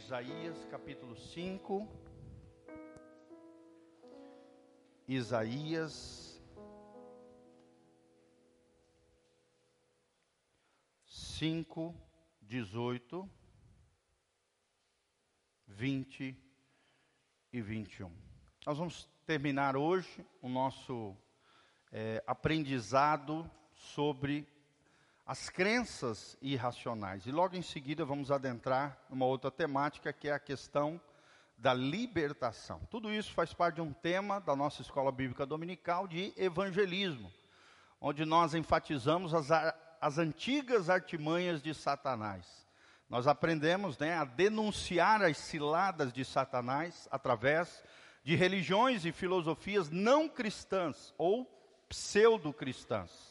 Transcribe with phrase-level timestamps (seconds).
[0.00, 1.86] Isaías, capítulo 5.
[5.06, 6.42] Isaías
[11.04, 11.94] 5,
[12.40, 13.30] 18,
[15.66, 16.36] 20
[17.52, 18.10] e 21.
[18.66, 21.14] Nós vamos terminar hoje o nosso
[21.92, 24.48] é, aprendizado sobre
[25.30, 27.24] as crenças irracionais.
[27.24, 31.00] E logo em seguida vamos adentrar numa outra temática que é a questão
[31.56, 32.80] da libertação.
[32.90, 37.32] Tudo isso faz parte de um tema da nossa escola bíblica dominical de evangelismo,
[38.00, 39.52] onde nós enfatizamos as,
[40.00, 42.66] as antigas artimanhas de Satanás.
[43.08, 47.84] Nós aprendemos né, a denunciar as ciladas de Satanás através
[48.24, 51.46] de religiões e filosofias não cristãs ou
[51.88, 53.29] pseudo-cristãs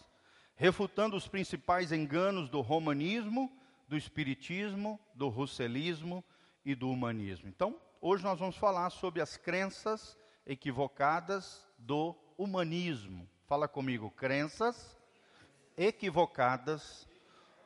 [0.60, 3.50] refutando os principais enganos do romanismo,
[3.88, 6.22] do espiritismo, do russelismo
[6.66, 7.48] e do humanismo.
[7.48, 13.26] Então, hoje nós vamos falar sobre as crenças equivocadas do humanismo.
[13.48, 14.98] Fala comigo, crenças
[15.78, 17.08] equivocadas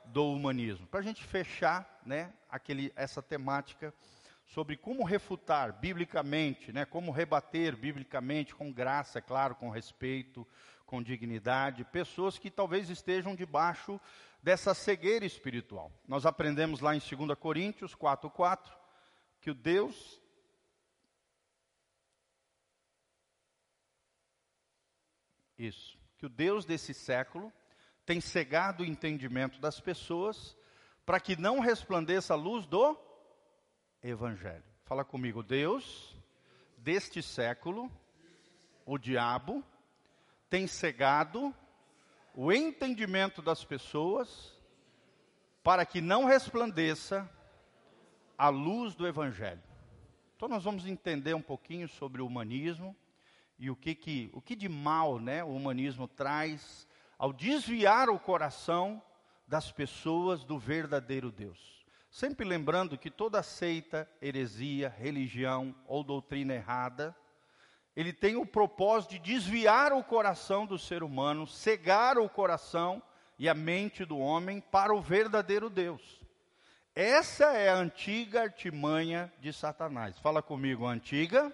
[0.05, 0.85] do humanismo.
[0.85, 3.91] Para a gente fechar, né, aquele, essa temática
[4.45, 10.47] sobre como refutar biblicamente, né, como rebater biblicamente com graça, é claro, com respeito,
[10.85, 13.99] com dignidade, pessoas que talvez estejam debaixo
[14.41, 15.91] dessa cegueira espiritual.
[16.07, 18.71] Nós aprendemos lá em 2 Coríntios 4:4
[19.39, 20.21] que o Deus
[25.57, 27.53] Isso, que o Deus desse século
[28.05, 30.57] tem cegado o entendimento das pessoas
[31.05, 32.97] para que não resplandeça a luz do
[34.01, 34.63] evangelho.
[34.83, 36.13] Fala comigo, Deus
[36.77, 37.89] deste século,
[38.85, 39.63] o diabo
[40.53, 41.51] tem cegado
[42.35, 44.55] o entendimento das pessoas
[45.63, 47.27] para que não resplandeça
[48.37, 49.63] a luz do Evangelho.
[50.35, 52.95] Então nós vamos entender um pouquinho sobre o humanismo
[53.57, 58.19] e o que, que, o que de mal né, o humanismo traz ao desviar o
[58.19, 59.01] coração
[59.47, 61.83] das pessoas do verdadeiro Deus.
[62.11, 67.15] Sempre lembrando que toda seita, heresia, religião ou doutrina errada
[67.95, 73.01] ele tem o propósito de desviar o coração do ser humano, cegar o coração
[73.37, 76.21] e a mente do homem para o verdadeiro Deus.
[76.95, 80.17] Essa é a antiga artimanha de Satanás.
[80.19, 81.51] Fala comigo, a antiga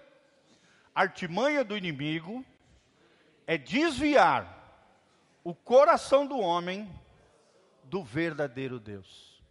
[0.94, 2.44] artimanha do inimigo
[3.46, 4.58] é desviar
[5.42, 6.90] o coração do homem
[7.84, 9.42] do verdadeiro Deus.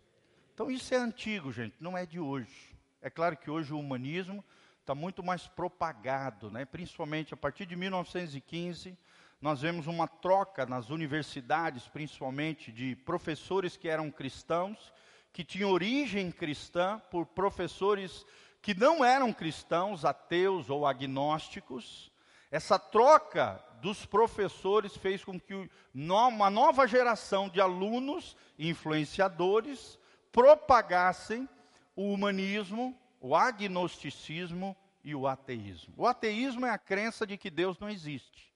[0.54, 2.76] Então isso é antigo, gente, não é de hoje.
[3.02, 4.44] É claro que hoje o humanismo
[4.90, 6.66] está muito mais propagado, né?
[6.66, 8.98] principalmente a partir de 1915,
[9.40, 14.92] nós vemos uma troca nas universidades, principalmente de professores que eram cristãos,
[15.32, 18.26] que tinham origem cristã, por professores
[18.64, 22.12] que não eram cristãos, ateus ou agnósticos.
[22.50, 30.00] Essa troca dos professores fez com que uma nova geração de alunos influenciadores
[30.32, 31.48] propagassem
[31.96, 35.94] o humanismo, o agnosticismo e o ateísmo.
[35.98, 38.54] O ateísmo é a crença de que Deus não existe.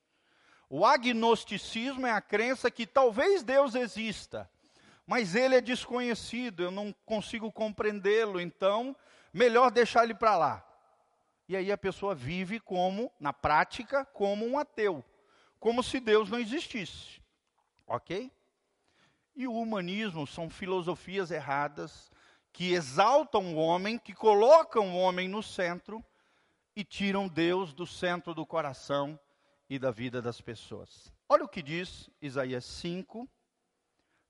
[0.70, 4.50] O agnosticismo é a crença que talvez Deus exista,
[5.06, 8.96] mas ele é desconhecido, eu não consigo compreendê-lo, então
[9.34, 10.66] melhor deixar ele para lá.
[11.48, 15.04] E aí a pessoa vive como, na prática, como um ateu,
[15.60, 17.22] como se Deus não existisse.
[17.86, 18.32] Ok?
[19.36, 22.12] E o humanismo são filosofias erradas
[22.54, 26.06] que exaltam o homem, que colocam o homem no centro
[26.76, 29.20] e tiram Deus do centro do coração
[29.68, 31.12] e da vida das pessoas.
[31.28, 33.28] Olha o que diz Isaías 5,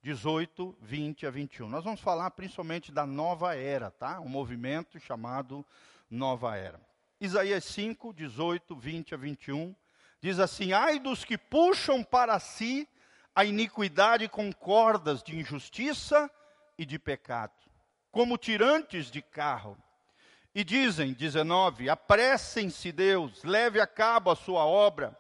[0.02, 1.68] 18, 20 a 21.
[1.68, 4.22] Nós vamos falar principalmente da nova era, tá?
[4.22, 5.66] Um movimento chamado
[6.10, 6.80] nova era.
[7.20, 9.76] Isaías 5, 18, 20 a 21
[10.22, 12.88] diz assim: Ai dos que puxam para si
[13.36, 16.32] a iniquidade com cordas de injustiça
[16.78, 17.73] e de pecado
[18.14, 19.76] como tirantes de carro.
[20.54, 25.18] E dizem, 19: Apressem-se, Deus, leve a cabo a sua obra,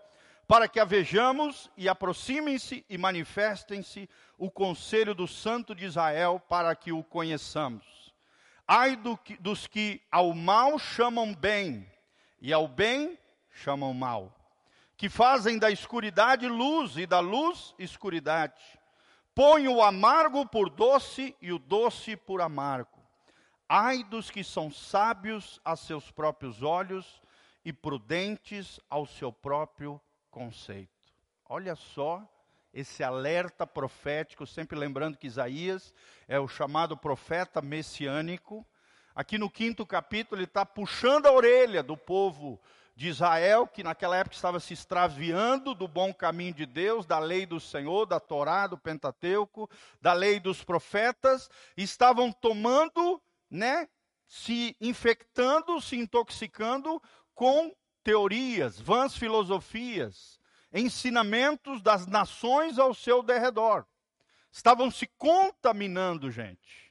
[0.47, 4.07] para que a vejamos e aproximem-se e manifestem-se
[4.37, 8.13] o conselho do Santo de Israel, para que o conheçamos.
[8.67, 11.91] Ai do que, dos que ao mal chamam bem,
[12.39, 13.17] e ao bem
[13.49, 14.31] chamam mal,
[14.95, 18.61] que fazem da escuridade luz e da luz escuridade
[19.35, 23.01] Põe o amargo por doce e o doce por amargo.
[23.67, 27.21] Ai dos que são sábios a seus próprios olhos
[27.65, 29.99] e prudentes ao seu próprio
[30.29, 30.91] conceito.
[31.49, 32.21] Olha só
[32.73, 35.93] esse alerta profético, sempre lembrando que Isaías
[36.27, 38.65] é o chamado profeta messiânico,
[39.15, 42.59] Aqui no quinto capítulo, ele está puxando a orelha do povo
[42.95, 47.45] de Israel, que naquela época estava se extraviando do bom caminho de Deus, da lei
[47.45, 49.69] do Senhor, da Torá, do Pentateuco,
[49.99, 53.87] da lei dos profetas, estavam tomando, né,
[54.27, 57.01] se infectando, se intoxicando
[57.33, 60.39] com teorias, vãs filosofias,
[60.71, 63.85] ensinamentos das nações ao seu derredor.
[64.51, 66.82] Estavam se contaminando, gente.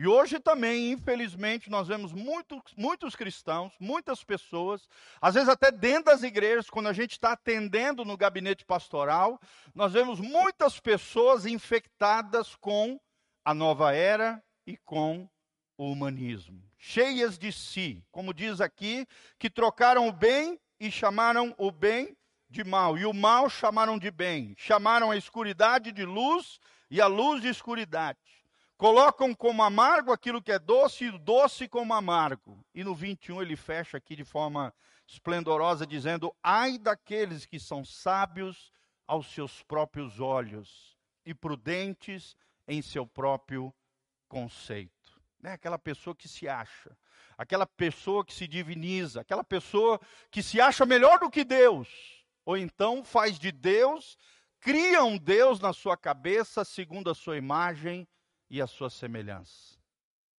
[0.00, 4.88] E hoje também, infelizmente, nós vemos muitos, cristãos, muitas pessoas,
[5.20, 9.38] às vezes até dentro das igrejas, quando a gente está atendendo no gabinete pastoral,
[9.74, 12.98] nós vemos muitas pessoas infectadas com
[13.44, 15.28] a nova era e com
[15.76, 19.06] o humanismo, cheias de si, como diz aqui,
[19.38, 22.16] que trocaram o bem e chamaram o bem
[22.48, 26.58] de mal, e o mal chamaram de bem, chamaram a escuridade de luz
[26.90, 28.39] e a luz de escuridade
[28.80, 32.64] colocam como amargo aquilo que é doce e doce como amargo.
[32.74, 34.72] E no 21 ele fecha aqui de forma
[35.06, 38.72] esplendorosa, dizendo: Ai daqueles que são sábios
[39.06, 40.96] aos seus próprios olhos
[41.26, 42.34] e prudentes
[42.66, 43.70] em seu próprio
[44.26, 45.20] conceito.
[45.38, 45.52] Né?
[45.52, 46.96] Aquela pessoa que se acha,
[47.36, 50.00] aquela pessoa que se diviniza, aquela pessoa
[50.30, 54.16] que se acha melhor do que Deus, ou então faz de Deus,
[54.58, 58.08] cria um Deus na sua cabeça segundo a sua imagem
[58.50, 59.78] e a sua semelhança.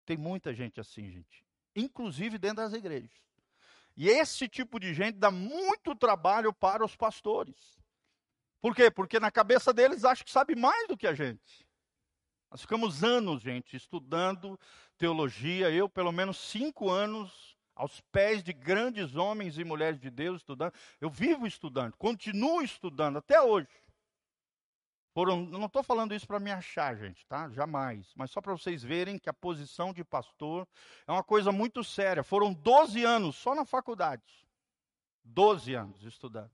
[0.05, 3.09] Tem muita gente assim, gente, inclusive dentro das igrejas.
[3.95, 7.79] E esse tipo de gente dá muito trabalho para os pastores.
[8.61, 8.91] Por quê?
[8.91, 11.65] Porque na cabeça deles acham que sabe mais do que a gente.
[12.49, 14.59] Nós ficamos anos, gente, estudando
[14.97, 15.71] teologia.
[15.71, 20.73] Eu, pelo menos cinco anos, aos pés de grandes homens e mulheres de Deus, estudando.
[20.99, 23.67] Eu vivo estudando, continuo estudando até hoje.
[25.13, 27.49] Foram, não estou falando isso para me achar, gente, tá?
[27.49, 28.13] Jamais.
[28.15, 30.65] Mas só para vocês verem que a posição de pastor
[31.05, 32.23] é uma coisa muito séria.
[32.23, 34.47] Foram 12 anos só na faculdade.
[35.23, 36.51] 12 anos estudando.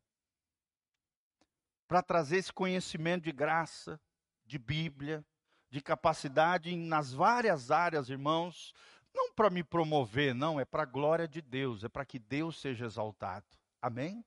[1.87, 3.99] Para trazer esse conhecimento de graça,
[4.43, 5.23] de Bíblia,
[5.69, 8.73] de capacidade nas várias áreas, irmãos.
[9.13, 12.59] Não para me promover, não, é para a glória de Deus, é para que Deus
[12.59, 13.45] seja exaltado.
[13.81, 14.23] Amém?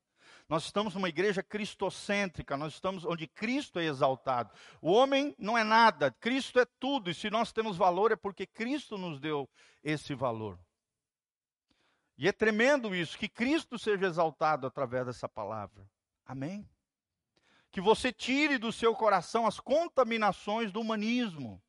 [0.51, 4.51] Nós estamos numa igreja cristocêntrica, nós estamos onde Cristo é exaltado.
[4.83, 8.49] O homem não é nada, Cristo é tudo, e se nós temos valor é porque
[8.49, 9.49] Cristo nos deu
[9.81, 10.59] esse valor.
[12.19, 15.89] E é tremendo isso, que Cristo seja exaltado através dessa palavra.
[16.27, 16.69] Amém?
[17.71, 21.63] Que você tire do seu coração as contaminações do humanismo.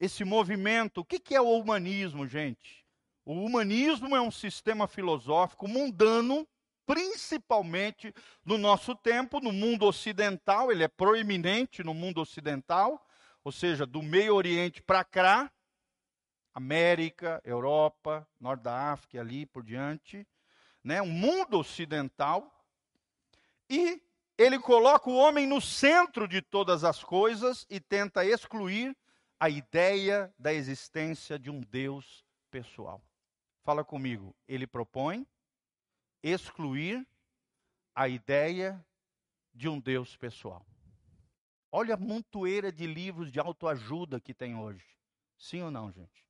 [0.00, 2.82] Esse movimento, o que é o humanismo, gente?
[3.26, 6.48] O humanismo é um sistema filosófico mundano
[6.86, 13.04] principalmente no nosso tempo, no mundo ocidental, ele é proeminente no mundo ocidental,
[13.42, 15.52] ou seja, do Meio Oriente para cá,
[16.54, 20.26] América, Europa, Norte da África, ali por diante,
[20.82, 21.02] né?
[21.02, 22.50] um mundo ocidental,
[23.68, 24.00] e
[24.38, 28.96] ele coloca o homem no centro de todas as coisas e tenta excluir
[29.40, 33.02] a ideia da existência de um Deus pessoal.
[33.64, 35.26] Fala comigo, ele propõe
[36.28, 37.06] excluir
[37.94, 38.84] a ideia
[39.54, 40.66] de um Deus pessoal.
[41.70, 44.84] Olha a montoeira de livros de autoajuda que tem hoje.
[45.38, 46.26] Sim ou não, gente?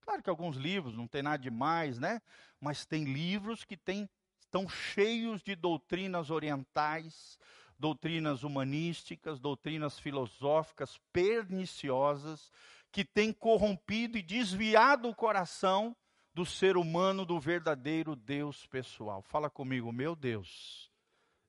[0.00, 2.20] Claro que alguns livros não tem nada demais, né?
[2.60, 4.08] Mas tem livros que tem,
[4.40, 7.38] estão cheios de doutrinas orientais,
[7.78, 12.50] doutrinas humanísticas, doutrinas filosóficas perniciosas,
[12.90, 15.96] que têm corrompido e desviado o coração
[16.34, 19.22] do ser humano, do verdadeiro Deus pessoal.
[19.22, 20.92] Fala comigo, meu Deus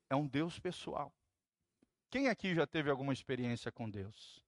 [0.09, 1.11] é um Deus pessoal.
[2.09, 4.43] Quem aqui já teve alguma experiência com Deus?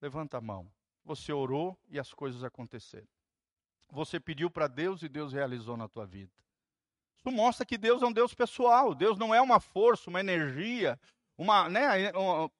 [0.00, 0.70] Levanta a mão.
[1.04, 3.06] Você orou e as coisas aconteceram.
[3.90, 6.32] Você pediu para Deus e Deus realizou na tua vida.
[7.16, 8.94] Isso mostra que Deus é um Deus pessoal.
[8.94, 10.98] Deus não é uma força, uma energia,
[11.38, 12.50] uma, né, uma,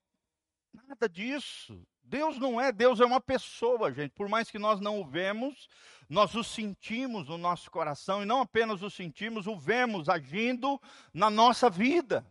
[0.73, 1.85] nada disso.
[2.06, 4.12] Deus não é, Deus é uma pessoa, gente.
[4.12, 5.68] Por mais que nós não o vemos,
[6.08, 10.80] nós o sentimos no nosso coração e não apenas o sentimos, o vemos agindo
[11.12, 12.25] na nossa vida.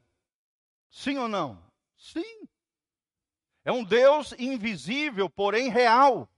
[0.89, 1.62] Sim ou não?
[1.98, 2.48] Sim.
[3.65, 6.29] É um Deus invisível, porém real.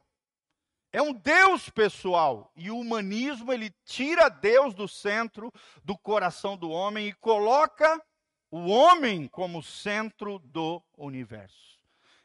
[0.92, 2.52] É um Deus pessoal.
[2.56, 5.54] E o humanismo, ele tira Deus do centro
[5.84, 8.02] do coração do homem e coloca
[8.50, 11.67] o homem como centro do universo.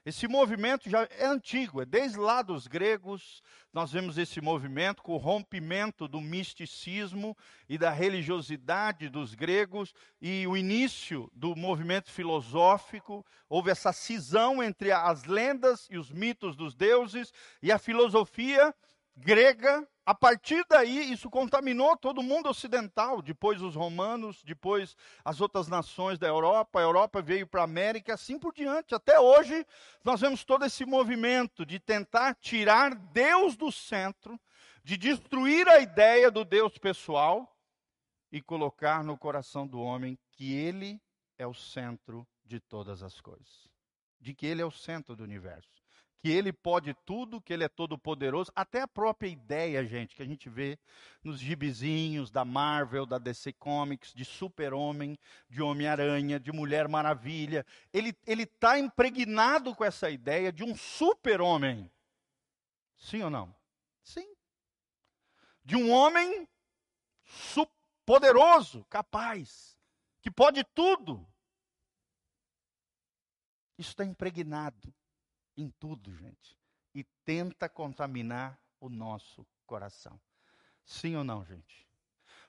[0.04, 3.40] Esse movimento já é antigo, é desde lá dos gregos,
[3.72, 7.36] nós vemos esse movimento com o rompimento do misticismo
[7.68, 13.24] e da religiosidade dos gregos e o início do movimento filosófico.
[13.48, 17.32] Houve essa cisão entre as lendas e os mitos dos deuses
[17.62, 18.74] e a filosofia
[19.16, 19.86] grega.
[20.04, 23.22] A partir daí, isso contaminou todo o mundo ocidental.
[23.22, 26.80] Depois os romanos, depois as outras nações da Europa.
[26.80, 28.94] A Europa veio para a América, assim por diante.
[28.94, 29.64] Até hoje,
[30.04, 34.40] nós vemos todo esse movimento de tentar tirar Deus do centro,
[34.82, 37.56] de destruir a ideia do Deus pessoal
[38.32, 41.00] e colocar no coração do homem que ele
[41.38, 43.68] é o centro de todas as coisas.
[44.20, 45.81] De que ele é o centro do universo
[46.22, 50.22] que ele pode tudo, que ele é todo poderoso, até a própria ideia, gente, que
[50.22, 50.78] a gente vê
[51.20, 55.18] nos gibizinhos da Marvel, da DC Comics, de Super-Homem,
[55.50, 61.90] de Homem-Aranha, de Mulher Maravilha, ele ele tá impregnado com essa ideia de um super-homem.
[62.96, 63.52] Sim ou não?
[64.04, 64.32] Sim.
[65.64, 66.48] De um homem
[68.06, 69.76] poderoso, capaz,
[70.20, 71.26] que pode tudo.
[73.76, 74.94] Isso está impregnado
[75.56, 76.56] em tudo, gente.
[76.94, 80.20] E tenta contaminar o nosso coração.
[80.84, 81.88] Sim ou não, gente?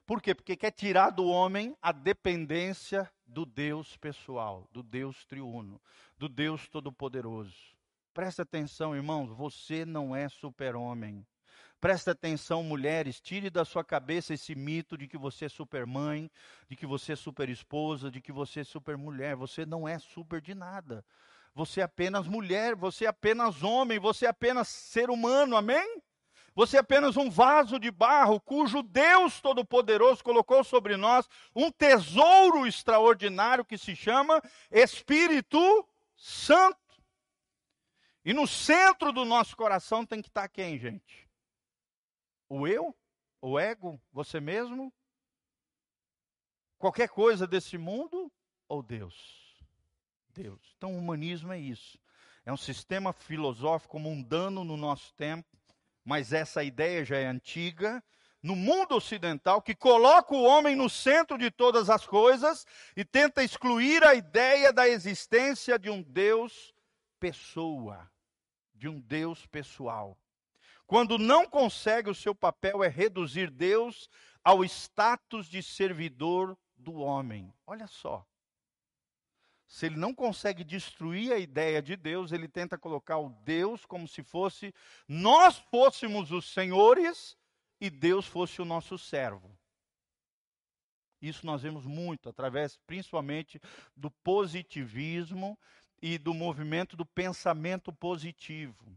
[0.05, 0.35] Por quê?
[0.35, 5.81] Porque quer tirar do homem a dependência do Deus pessoal, do Deus triuno,
[6.17, 7.55] do Deus todo-poderoso.
[8.13, 11.25] Presta atenção, irmãos, você não é super-homem.
[11.79, 16.31] Presta atenção, mulheres, tire da sua cabeça esse mito de que você é super-mãe,
[16.69, 19.35] de que você é super-esposa, de que você é super-mulher.
[19.35, 21.03] Você não é super de nada.
[21.55, 26.01] Você é apenas mulher, você é apenas homem, você é apenas ser humano, amém?
[26.55, 32.67] Você é apenas um vaso de barro cujo Deus Todo-Poderoso colocou sobre nós um tesouro
[32.67, 34.41] extraordinário que se chama
[34.71, 36.77] Espírito Santo.
[38.25, 41.27] E no centro do nosso coração tem que estar quem, gente?
[42.47, 42.95] O eu?
[43.41, 43.99] O ego?
[44.11, 44.93] Você mesmo?
[46.77, 48.31] Qualquer coisa desse mundo?
[48.67, 49.42] Ou Deus?
[50.33, 50.73] Deus.
[50.77, 51.97] Então, o humanismo é isso.
[52.45, 55.57] É um sistema filosófico mundano no nosso tempo,
[56.03, 58.03] mas essa ideia já é antiga.
[58.41, 62.65] No mundo ocidental, que coloca o homem no centro de todas as coisas
[62.97, 66.73] e tenta excluir a ideia da existência de um Deus
[67.21, 68.11] pessoa,
[68.75, 70.17] de um Deus pessoal.
[70.85, 74.09] Quando não consegue, o seu papel é reduzir Deus
[74.43, 77.53] ao status de servidor do homem.
[77.65, 78.27] Olha só.
[79.73, 84.07] Se ele não consegue destruir a ideia de Deus, ele tenta colocar o Deus como
[84.07, 84.71] se fosse
[85.07, 87.35] nós fôssemos os senhores
[87.81, 89.49] e Deus fosse o nosso servo.
[91.19, 93.59] Isso nós vemos muito através, principalmente,
[93.97, 95.57] do positivismo
[95.99, 98.95] e do movimento do pensamento positivo.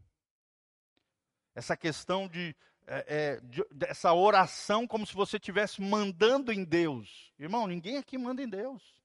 [1.55, 2.55] Essa questão de,
[2.85, 7.33] é, é, de essa oração como se você estivesse mandando em Deus.
[7.39, 8.96] Irmão, ninguém aqui manda em Deus.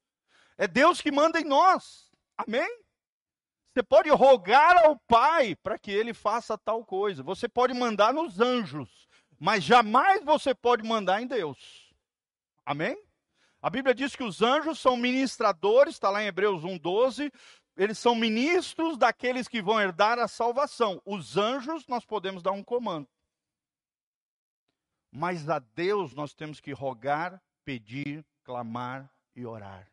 [0.62, 2.08] É Deus que manda em nós.
[2.38, 2.68] Amém?
[3.74, 7.20] Você pode rogar ao Pai para que ele faça tal coisa.
[7.20, 9.08] Você pode mandar nos anjos,
[9.40, 11.92] mas jamais você pode mandar em Deus.
[12.64, 12.96] Amém?
[13.60, 17.32] A Bíblia diz que os anjos são ministradores, está lá em Hebreus 1,12.
[17.76, 21.02] Eles são ministros daqueles que vão herdar a salvação.
[21.04, 23.08] Os anjos, nós podemos dar um comando.
[25.10, 29.91] Mas a Deus nós temos que rogar, pedir, clamar e orar.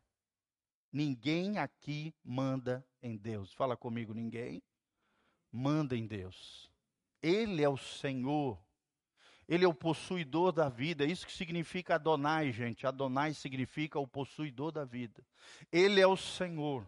[0.91, 3.53] Ninguém aqui manda em Deus.
[3.53, 4.62] Fala comigo, ninguém
[5.51, 6.72] manda em Deus.
[7.22, 8.58] Ele é o Senhor.
[9.48, 11.05] Ele é o possuidor da vida.
[11.05, 12.86] Isso que significa Adonai, gente.
[12.86, 15.25] Adonai significa o possuidor da vida.
[15.72, 16.86] Ele é o Senhor.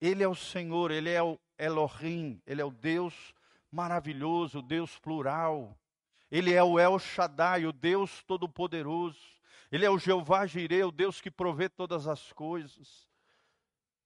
[0.00, 3.34] Ele é o Senhor, ele é o Elohim, ele é o Deus
[3.70, 5.76] maravilhoso, o Deus plural.
[6.30, 9.37] Ele é o El Shaddai, o Deus todo-poderoso.
[9.70, 13.06] Ele é o Jeová Jireh, o Deus que provê todas as coisas.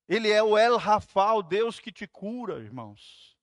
[0.09, 3.37] Ele é o El Rafa, o Deus que te cura, irmãos.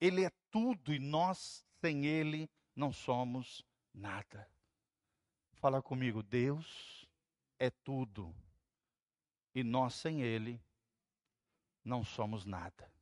[0.00, 4.48] Ele é tudo e nós sem Ele não somos nada.
[5.54, 7.08] Fala comigo, Deus
[7.58, 8.34] é tudo
[9.54, 10.60] e nós sem Ele
[11.82, 12.92] não somos nada.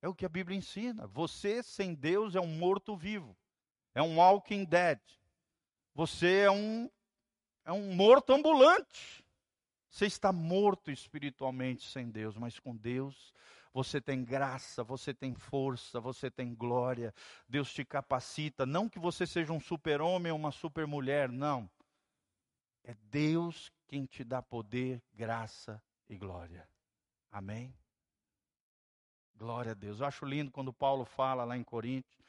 [0.00, 1.06] É o que a Bíblia ensina.
[1.06, 3.36] Você sem Deus é um morto-vivo,
[3.94, 4.98] é um walking dead.
[5.94, 6.90] Você é um
[7.64, 9.24] é um morto ambulante.
[9.90, 13.32] Você está morto espiritualmente sem Deus, mas com Deus
[13.72, 17.14] você tem graça, você tem força, você tem glória.
[17.48, 18.66] Deus te capacita.
[18.66, 21.70] Não que você seja um super-homem ou uma super-mulher, não.
[22.84, 26.68] É Deus quem te dá poder, graça e glória.
[27.30, 27.74] Amém?
[29.34, 30.00] Glória a Deus.
[30.00, 32.20] Eu acho lindo quando Paulo fala lá em Coríntios.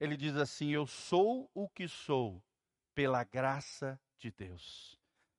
[0.00, 2.42] Ele diz assim: Eu sou o que sou
[2.94, 4.98] pela graça de Deus.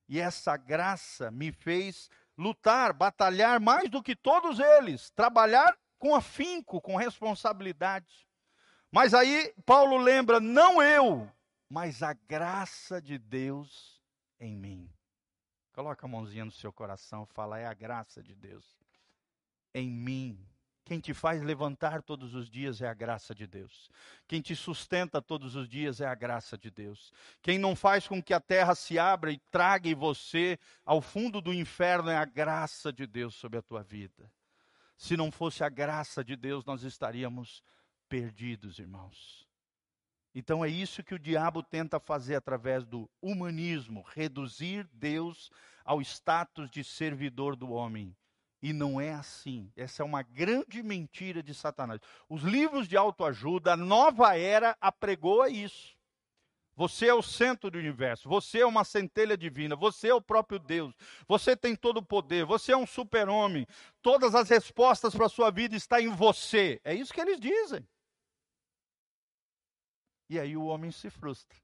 [0.09, 6.81] E essa graça me fez lutar, batalhar mais do que todos eles, trabalhar com afinco,
[6.81, 8.27] com responsabilidade,
[8.91, 11.31] Mas aí Paulo lembra: não eu,
[11.69, 14.01] mas a graça de Deus
[14.39, 14.91] em mim.
[15.71, 18.65] Coloca a mãozinha no seu coração, fala: é a graça de Deus
[19.73, 20.50] em mim.
[20.91, 23.89] Quem te faz levantar todos os dias é a graça de Deus.
[24.27, 27.13] Quem te sustenta todos os dias é a graça de Deus.
[27.41, 31.53] Quem não faz com que a terra se abra e trague você ao fundo do
[31.53, 34.29] inferno é a graça de Deus sobre a tua vida.
[34.97, 37.63] Se não fosse a graça de Deus, nós estaríamos
[38.09, 39.47] perdidos, irmãos.
[40.35, 45.49] Então é isso que o diabo tenta fazer através do humanismo, reduzir Deus
[45.85, 48.13] ao status de servidor do homem.
[48.61, 49.71] E não é assim.
[49.75, 51.99] Essa é uma grande mentira de Satanás.
[52.29, 55.97] Os livros de autoajuda, a nova era apregou a isso.
[56.75, 60.57] Você é o centro do universo, você é uma centelha divina, você é o próprio
[60.57, 60.95] Deus,
[61.27, 63.67] você tem todo o poder, você é um super-homem,
[64.01, 66.79] todas as respostas para a sua vida estão em você.
[66.83, 67.85] É isso que eles dizem.
[70.29, 71.59] E aí o homem se frustra,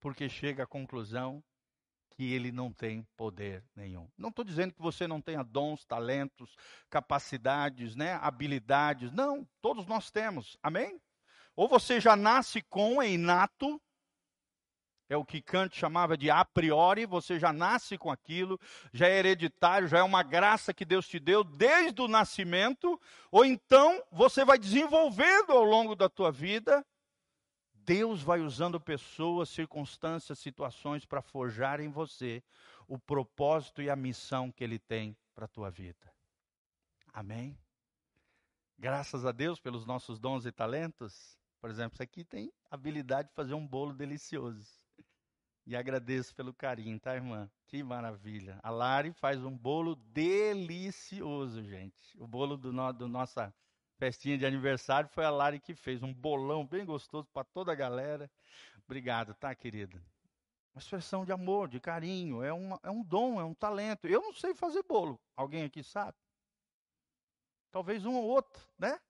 [0.00, 1.42] porque chega à conclusão
[2.14, 4.08] que ele não tem poder nenhum.
[4.16, 6.56] Não estou dizendo que você não tenha dons, talentos,
[6.88, 9.12] capacidades, né, habilidades.
[9.12, 10.56] Não, todos nós temos.
[10.62, 11.00] Amém?
[11.56, 13.80] Ou você já nasce com, é inato,
[15.08, 18.58] é o que Kant chamava de a priori, você já nasce com aquilo,
[18.92, 22.98] já é hereditário, já é uma graça que Deus te deu desde o nascimento,
[23.30, 26.84] ou então você vai desenvolvendo ao longo da tua vida
[27.84, 32.42] Deus vai usando pessoas, circunstâncias, situações para forjar em você
[32.88, 36.12] o propósito e a missão que Ele tem para a tua vida.
[37.12, 37.56] Amém?
[38.78, 41.38] Graças a Deus pelos nossos dons e talentos.
[41.60, 44.66] Por exemplo, isso aqui tem habilidade de fazer um bolo delicioso.
[45.66, 47.50] E agradeço pelo carinho, tá, irmã?
[47.66, 48.58] Que maravilha.
[48.62, 52.18] A Lari faz um bolo delicioso, gente.
[52.18, 53.54] O bolo do, no, do nossa
[54.04, 57.74] festinha de aniversário, foi a Lari que fez um bolão bem gostoso para toda a
[57.74, 58.30] galera.
[58.84, 59.96] Obrigado, tá, querida?
[60.74, 64.06] Uma expressão de amor, de carinho, é, uma, é um dom, é um talento.
[64.06, 65.18] Eu não sei fazer bolo.
[65.34, 66.18] Alguém aqui sabe?
[67.70, 69.00] Talvez um ou outro, né?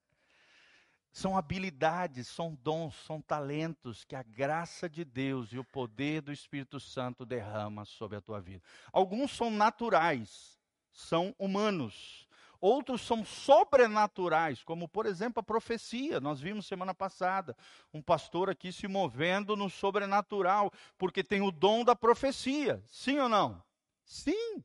[1.11, 6.31] São habilidades, são dons, são talentos que a graça de Deus e o poder do
[6.31, 8.63] Espírito Santo derrama sobre a tua vida.
[8.93, 10.57] Alguns são naturais,
[10.93, 12.24] são humanos.
[12.67, 16.19] Outros são sobrenaturais, como por exemplo a profecia.
[16.19, 17.55] Nós vimos semana passada
[17.93, 22.83] um pastor aqui se movendo no sobrenatural, porque tem o dom da profecia.
[22.89, 23.63] Sim ou não?
[24.03, 24.65] Sim.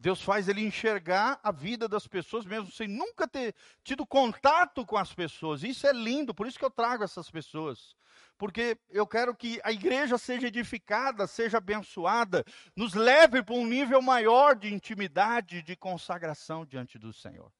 [0.00, 4.96] Deus faz ele enxergar a vida das pessoas, mesmo sem nunca ter tido contato com
[4.96, 5.62] as pessoas.
[5.62, 7.94] Isso é lindo, por isso que eu trago essas pessoas
[8.36, 12.42] porque eu quero que a igreja seja edificada, seja abençoada,
[12.74, 17.52] nos leve para um nível maior de intimidade, de consagração diante do Senhor.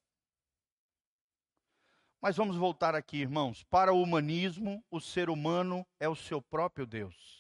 [2.19, 3.63] Mas vamos voltar aqui, irmãos.
[3.65, 7.40] Para o humanismo, o ser humano é o seu próprio Deus.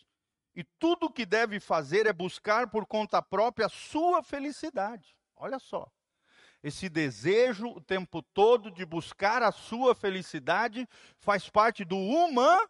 [0.55, 5.17] E tudo o que deve fazer é buscar por conta própria a sua felicidade.
[5.37, 5.91] Olha só.
[6.63, 10.87] Esse desejo o tempo todo de buscar a sua felicidade
[11.19, 12.69] faz parte do humanismo.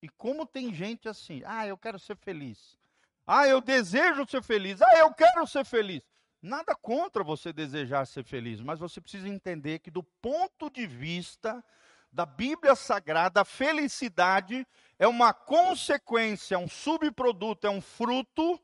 [0.00, 2.78] E como tem gente assim, ah, eu quero ser feliz.
[3.26, 4.80] Ah, eu desejo ser feliz.
[4.80, 6.02] Ah, eu quero ser feliz.
[6.40, 11.64] Nada contra você desejar ser feliz, mas você precisa entender que, do ponto de vista
[12.10, 14.66] da Bíblia Sagrada, a felicidade
[15.02, 18.56] é uma consequência, um subproduto, é um fruto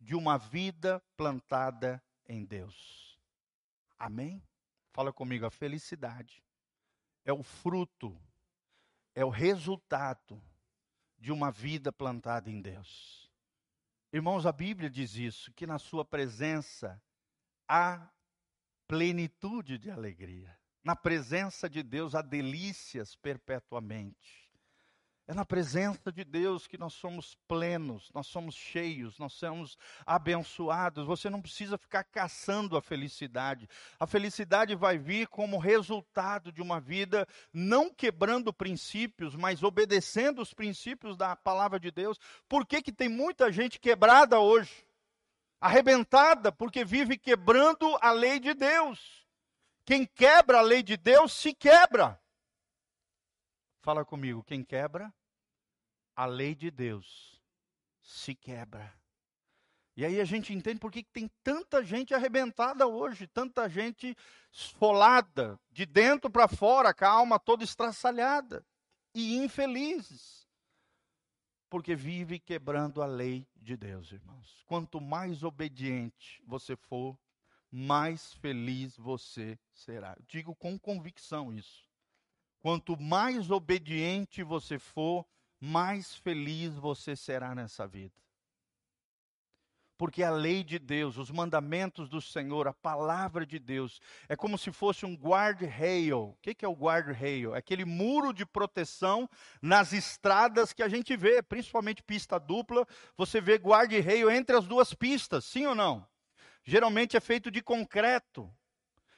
[0.00, 3.16] de uma vida plantada em Deus.
[3.96, 4.42] Amém?
[4.92, 6.42] Fala comigo, a felicidade
[7.24, 8.20] é o fruto
[9.14, 10.42] é o resultado
[11.16, 13.30] de uma vida plantada em Deus.
[14.12, 17.00] Irmãos, a Bíblia diz isso, que na Sua presença
[17.68, 18.10] há
[18.88, 20.58] plenitude de alegria.
[20.82, 24.43] Na presença de Deus há delícias perpetuamente.
[25.26, 31.06] É na presença de Deus que nós somos plenos, nós somos cheios, nós somos abençoados.
[31.06, 33.66] Você não precisa ficar caçando a felicidade.
[33.98, 40.52] A felicidade vai vir como resultado de uma vida não quebrando princípios, mas obedecendo os
[40.52, 42.18] princípios da palavra de Deus.
[42.46, 44.84] Por que, que tem muita gente quebrada hoje?
[45.58, 49.24] Arrebentada, porque vive quebrando a lei de Deus.
[49.86, 52.20] Quem quebra a lei de Deus se quebra.
[53.84, 55.12] Fala comigo, quem quebra
[56.16, 57.38] a lei de Deus
[58.00, 58.90] se quebra.
[59.94, 64.16] E aí a gente entende por que tem tanta gente arrebentada hoje, tanta gente
[64.50, 68.64] esfolada, de dentro para fora, com a alma toda estraçalhada
[69.14, 70.48] e infelizes.
[71.68, 74.64] Porque vive quebrando a lei de Deus, irmãos.
[74.64, 77.18] Quanto mais obediente você for,
[77.70, 80.16] mais feliz você será.
[80.18, 81.84] Eu digo com convicção isso.
[82.64, 85.26] Quanto mais obediente você for,
[85.60, 88.14] mais feliz você será nessa vida.
[89.98, 94.00] Porque a lei de Deus, os mandamentos do Senhor, a palavra de Deus,
[94.30, 96.30] é como se fosse um guard-rail.
[96.30, 97.54] O que é o guard-rail?
[97.54, 99.28] É aquele muro de proteção
[99.60, 102.88] nas estradas que a gente vê, principalmente pista dupla.
[103.14, 106.08] Você vê guard-rail entre as duas pistas, sim ou não?
[106.64, 108.50] Geralmente é feito de concreto.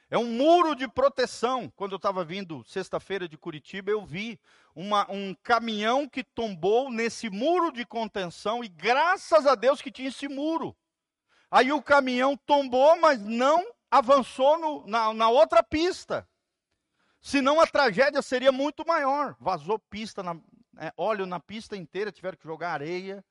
[0.09, 1.71] É um muro de proteção.
[1.75, 4.39] Quando eu estava vindo sexta-feira de Curitiba, eu vi
[4.73, 10.07] uma, um caminhão que tombou nesse muro de contenção e graças a Deus que tinha
[10.07, 10.75] esse muro.
[11.51, 16.27] Aí o caminhão tombou, mas não avançou no, na, na outra pista.
[17.19, 19.35] Senão a tragédia seria muito maior.
[19.39, 20.39] Vazou pista, na,
[20.77, 23.23] é, óleo na pista inteira, tiveram que jogar areia.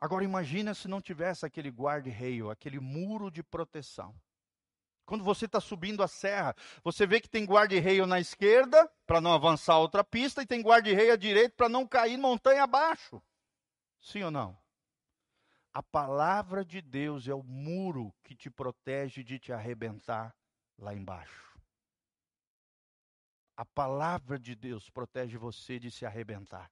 [0.00, 4.14] Agora imagina se não tivesse aquele guarda-reio, aquele muro de proteção.
[5.04, 9.32] Quando você está subindo a serra, você vê que tem guarda-reio na esquerda, para não
[9.32, 13.20] avançar outra pista, e tem guarda-reio à direita para não cair montanha abaixo.
[13.98, 14.56] Sim ou não?
[15.72, 20.36] A palavra de Deus é o muro que te protege de te arrebentar
[20.78, 21.58] lá embaixo.
[23.56, 26.70] A palavra de Deus protege você de se arrebentar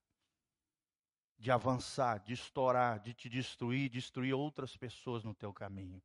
[1.38, 6.02] de avançar, de estourar, de te destruir, destruir outras pessoas no teu caminho.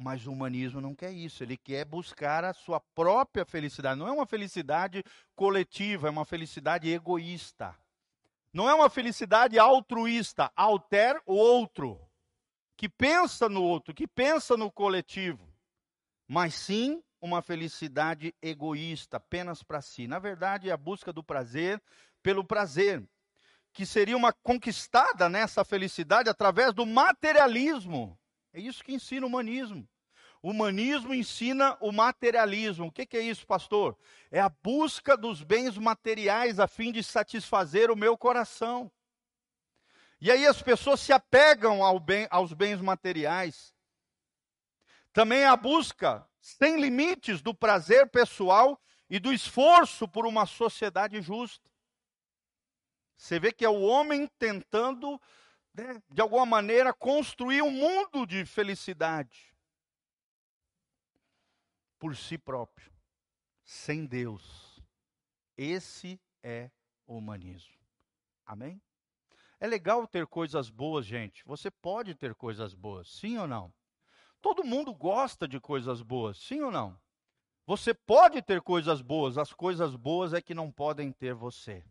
[0.00, 3.98] Mas o humanismo não quer isso, ele quer buscar a sua própria felicidade.
[3.98, 5.02] Não é uma felicidade
[5.34, 7.76] coletiva, é uma felicidade egoísta.
[8.52, 12.00] Não é uma felicidade altruísta, alter o outro,
[12.76, 15.52] que pensa no outro, que pensa no coletivo,
[16.26, 20.06] mas sim uma felicidade egoísta, apenas para si.
[20.06, 21.82] Na verdade, é a busca do prazer
[22.28, 23.02] pelo prazer,
[23.72, 28.20] que seria uma conquistada nessa felicidade através do materialismo.
[28.52, 29.88] É isso que ensina o humanismo.
[30.42, 32.88] O humanismo ensina o materialismo.
[32.88, 33.96] O que, é isso, pastor?
[34.30, 38.92] É a busca dos bens materiais a fim de satisfazer o meu coração.
[40.20, 43.74] E aí as pessoas se apegam ao bem, aos bens materiais.
[45.14, 51.70] Também a busca sem limites do prazer pessoal e do esforço por uma sociedade justa.
[53.18, 55.20] Você vê que é o homem tentando,
[55.74, 59.52] né, de alguma maneira, construir um mundo de felicidade
[61.98, 62.92] por si próprio,
[63.64, 64.80] sem Deus.
[65.56, 66.70] Esse é
[67.08, 67.74] o humanismo.
[68.46, 68.80] Amém?
[69.58, 71.44] É legal ter coisas boas, gente.
[71.44, 73.74] Você pode ter coisas boas, sim ou não?
[74.40, 76.96] Todo mundo gosta de coisas boas, sim ou não?
[77.66, 81.84] Você pode ter coisas boas, as coisas boas é que não podem ter você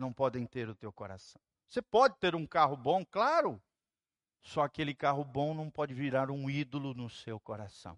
[0.00, 1.40] não podem ter o teu coração.
[1.68, 3.62] Você pode ter um carro bom, claro,
[4.42, 7.96] só aquele carro bom não pode virar um ídolo no seu coração.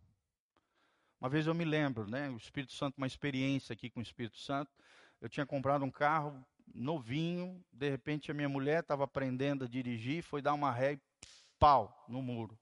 [1.21, 4.39] Uma vez eu me lembro, né, o Espírito Santo, uma experiência aqui com o Espírito
[4.39, 4.71] Santo,
[5.21, 10.23] eu tinha comprado um carro novinho, de repente a minha mulher estava aprendendo a dirigir,
[10.23, 11.01] foi dar uma ré e
[11.59, 12.59] pau no muro.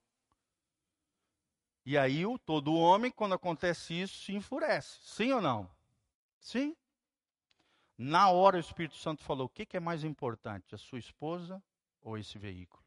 [1.87, 4.99] E aí o todo homem, quando acontece isso, se enfurece.
[5.03, 5.71] Sim ou não?
[6.39, 6.77] Sim.
[8.03, 11.63] Na hora o Espírito Santo falou: o que, que é mais importante, a sua esposa
[12.01, 12.83] ou esse veículo?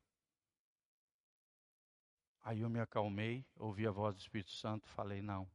[2.43, 5.47] Aí eu me acalmei, ouvi a voz do Espírito Santo, falei: não.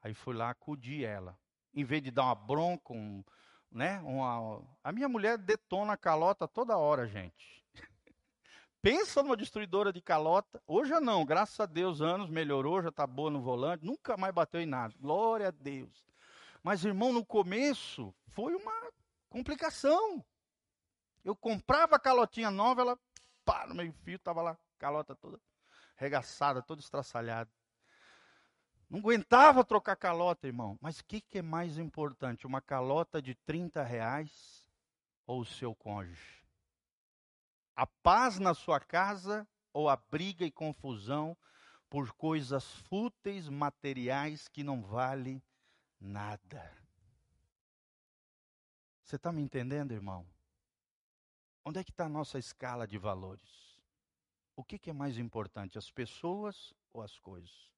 [0.00, 1.38] Aí fui lá, acudi ela.
[1.74, 3.22] Em vez de dar uma bronca, um,
[3.70, 4.00] né?
[4.00, 4.62] Uma...
[4.82, 7.62] A minha mulher detona a calota toda hora, gente.
[8.80, 10.62] Pensa numa destruidora de calota.
[10.66, 14.62] Hoje não, graças a Deus, anos melhorou, já está boa no volante, nunca mais bateu
[14.62, 14.94] em nada.
[14.98, 16.07] Glória a Deus.
[16.68, 18.92] Mas, irmão, no começo foi uma
[19.30, 20.22] complicação.
[21.24, 22.98] Eu comprava a calotinha nova, ela
[23.42, 25.40] pá, no meio fio, estava lá, calota toda
[25.96, 27.50] regaçada, toda estraçalhada.
[28.86, 30.76] Não aguentava trocar calota, irmão.
[30.78, 32.46] Mas o que, que é mais importante?
[32.46, 34.70] Uma calota de 30 reais
[35.26, 36.44] ou o seu cônjuge?
[37.74, 41.34] A paz na sua casa ou a briga e confusão
[41.88, 45.42] por coisas fúteis, materiais que não valem
[46.00, 46.76] nada.
[49.02, 50.26] Você está me entendendo, irmão?
[51.64, 53.78] Onde é que está a nossa escala de valores?
[54.54, 57.72] O que, que é mais importante, as pessoas ou as coisas?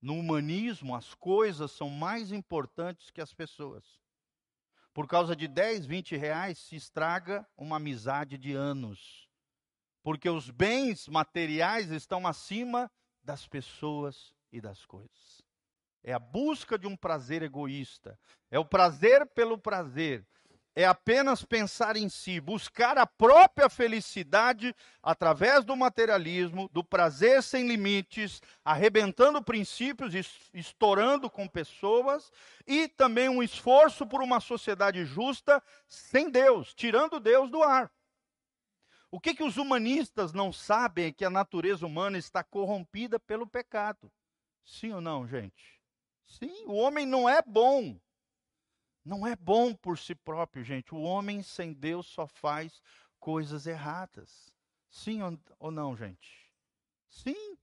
[0.00, 3.84] No humanismo, as coisas são mais importantes que as pessoas.
[4.92, 9.28] Por causa de 10, 20 reais se estraga uma amizade de anos.
[10.02, 12.90] Porque os bens materiais estão acima
[13.22, 15.35] das pessoas e das coisas.
[16.06, 18.16] É a busca de um prazer egoísta.
[18.48, 20.24] É o prazer pelo prazer.
[20.78, 27.66] é apenas pensar em si, buscar a própria felicidade através do materialismo, do prazer sem
[27.66, 30.12] limites, arrebentando princípios,
[30.52, 32.30] estourando com pessoas,
[32.66, 37.90] e também um esforço por uma sociedade justa sem Deus, tirando Deus do ar.
[39.10, 43.46] O que, que os humanistas não sabem é que a natureza humana está corrompida pelo
[43.46, 44.12] pecado.
[44.62, 45.75] Sim ou não, gente?
[46.26, 47.98] Sim, o homem não é bom.
[49.04, 50.94] Não é bom por si próprio, gente.
[50.94, 52.82] O homem sem Deus só faz
[53.20, 54.52] coisas erradas.
[54.90, 55.20] Sim
[55.58, 56.52] ou não, gente?
[57.08, 57.56] Sim.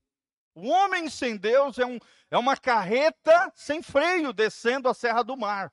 [0.54, 1.98] O homem sem Deus é, um,
[2.30, 5.72] é uma carreta sem freio descendo a Serra do Mar.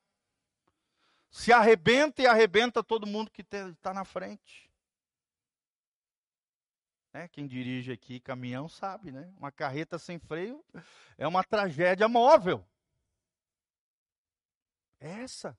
[1.30, 4.70] Se arrebenta e arrebenta todo mundo que está na frente.
[7.14, 7.28] Né?
[7.28, 9.32] Quem dirige aqui caminhão sabe, né?
[9.38, 10.64] Uma carreta sem freio
[11.18, 12.66] é uma tragédia móvel.
[15.02, 15.58] Essa.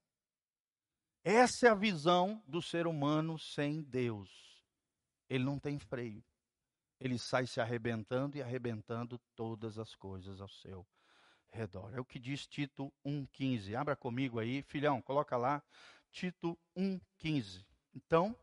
[1.25, 4.31] Essa é a visão do ser humano sem Deus.
[5.29, 6.25] Ele não tem freio.
[7.01, 10.87] Ele sai se arrebentando e arrebentando todas as coisas ao seu
[11.51, 11.93] redor.
[11.93, 13.75] É o que diz Tito 1,15.
[13.75, 15.61] Abra comigo aí, filhão, coloca lá,
[16.13, 17.65] Tito 1,15.
[17.95, 18.37] Então,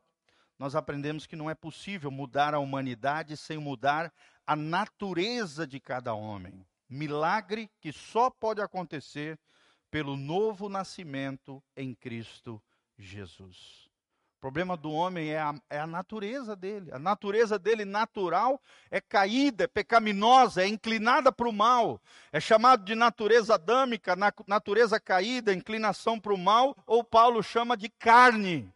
[0.57, 4.13] nós aprendemos que não é possível mudar a humanidade sem mudar
[4.45, 6.65] a natureza de cada homem.
[6.89, 9.39] Milagre que só pode acontecer
[9.89, 12.61] pelo novo nascimento em Cristo
[12.97, 13.89] Jesus.
[14.37, 16.89] O problema do homem é a, é a, natureza dele.
[16.93, 22.01] A natureza dele natural é caída, é pecaminosa, é inclinada para o mal.
[22.31, 24.15] É chamado de natureza adâmica,
[24.47, 28.73] natureza caída, inclinação para o mal, ou Paulo chama de carne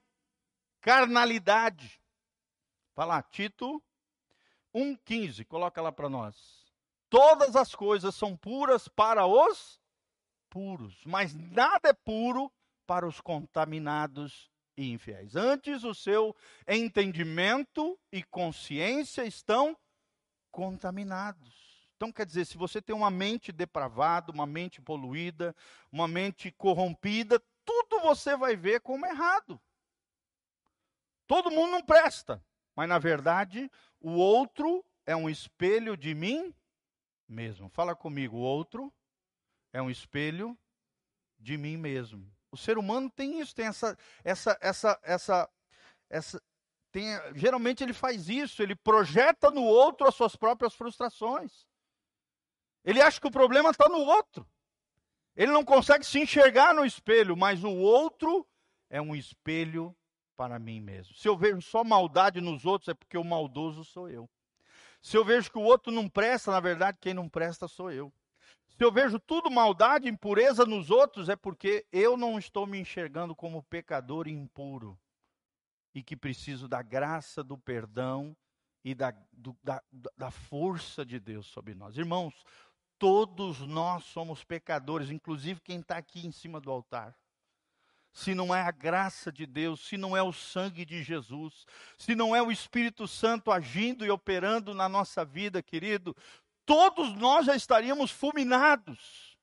[0.83, 1.97] carnalidade.
[2.93, 3.81] Fala, Tito
[4.75, 6.35] 1,15, coloca lá para nós.
[7.09, 9.79] Todas as coisas são puras para os
[10.53, 12.53] puros, mas nada é puro
[12.85, 15.35] para os contaminados e infiéis.
[15.35, 16.35] Antes, o seu
[16.67, 19.75] entendimento e consciência estão
[20.51, 21.89] contaminados.
[21.95, 25.55] Então, quer dizer, se você tem uma mente depravada, uma mente poluída,
[25.91, 29.59] uma mente corrompida, tudo você vai ver como errado.
[31.25, 36.53] Todo mundo não presta, mas na verdade o outro é um espelho de mim
[37.27, 37.69] mesmo.
[37.69, 38.93] Fala comigo, o outro
[39.73, 40.57] é um espelho
[41.37, 42.31] de mim mesmo.
[42.51, 45.49] O ser humano tem isso, tem essa essa essa essa
[46.09, 46.43] essa
[46.91, 51.65] tem, geralmente ele faz isso, ele projeta no outro as suas próprias frustrações.
[52.85, 54.47] Ele acha que o problema está no outro.
[55.35, 58.47] Ele não consegue se enxergar no espelho, mas o outro
[58.89, 59.95] é um espelho
[60.35, 61.15] para mim mesmo.
[61.15, 64.29] Se eu vejo só maldade nos outros, é porque o maldoso sou eu.
[65.01, 68.13] Se eu vejo que o outro não presta, na verdade, quem não presta sou eu.
[68.75, 73.35] Se eu vejo tudo maldade, impureza nos outros, é porque eu não estou me enxergando
[73.35, 74.99] como pecador impuro
[75.93, 78.35] e que preciso da graça, do perdão
[78.83, 79.81] e da, do, da,
[80.17, 81.97] da força de Deus sobre nós.
[81.97, 82.33] Irmãos,
[82.97, 87.15] todos nós somos pecadores, inclusive quem está aqui em cima do altar
[88.13, 91.65] se não é a graça de Deus, se não é o sangue de Jesus,
[91.97, 96.15] se não é o Espírito Santo agindo e operando na nossa vida, querido,
[96.65, 99.37] todos nós já estaríamos fulminados.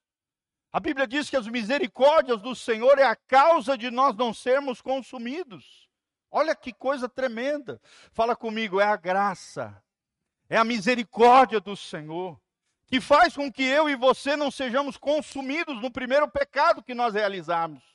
[0.72, 4.80] A Bíblia diz que as misericórdias do Senhor é a causa de nós não sermos
[4.80, 5.88] consumidos.
[6.30, 7.80] Olha que coisa tremenda.
[8.12, 9.82] Fala comigo, é a graça,
[10.48, 12.40] é a misericórdia do Senhor
[12.86, 17.14] que faz com que eu e você não sejamos consumidos no primeiro pecado que nós
[17.14, 17.90] realizarmos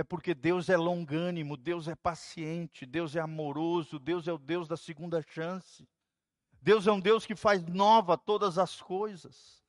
[0.00, 4.66] é porque Deus é longânimo, Deus é paciente, Deus é amoroso, Deus é o Deus
[4.66, 5.86] da segunda chance.
[6.62, 9.60] Deus é um Deus que faz nova todas as coisas.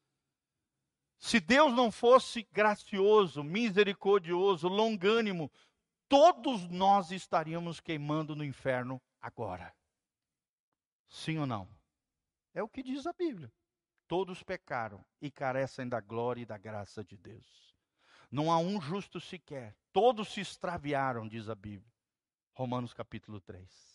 [1.17, 5.51] Se Deus não fosse gracioso, misericordioso, longânimo,
[6.09, 9.73] todos nós estaríamos queimando no inferno agora.
[11.07, 11.69] Sim ou não?
[12.53, 13.51] É o que diz a Bíblia.
[14.07, 17.75] Todos pecaram e carecem da glória e da graça de Deus.
[18.29, 19.75] Não há um justo sequer.
[19.93, 21.91] Todos se extraviaram, diz a Bíblia.
[22.53, 23.90] Romanos capítulo 3.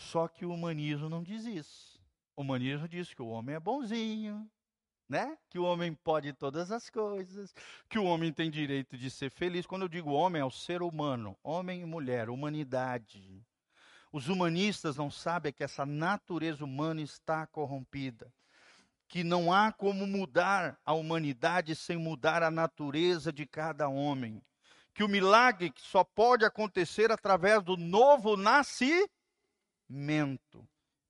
[0.00, 2.00] Só que o humanismo não diz isso.
[2.34, 4.50] O humanismo diz que o homem é bonzinho,
[5.06, 5.36] né?
[5.50, 7.54] Que o homem pode todas as coisas,
[7.86, 9.66] que o homem tem direito de ser feliz.
[9.66, 13.44] Quando eu digo homem, é o ser humano, homem e mulher, humanidade.
[14.10, 18.32] Os humanistas não sabem que essa natureza humana está corrompida
[19.06, 24.40] que não há como mudar a humanidade sem mudar a natureza de cada homem.
[24.94, 29.10] Que o milagre só pode acontecer através do novo nascimento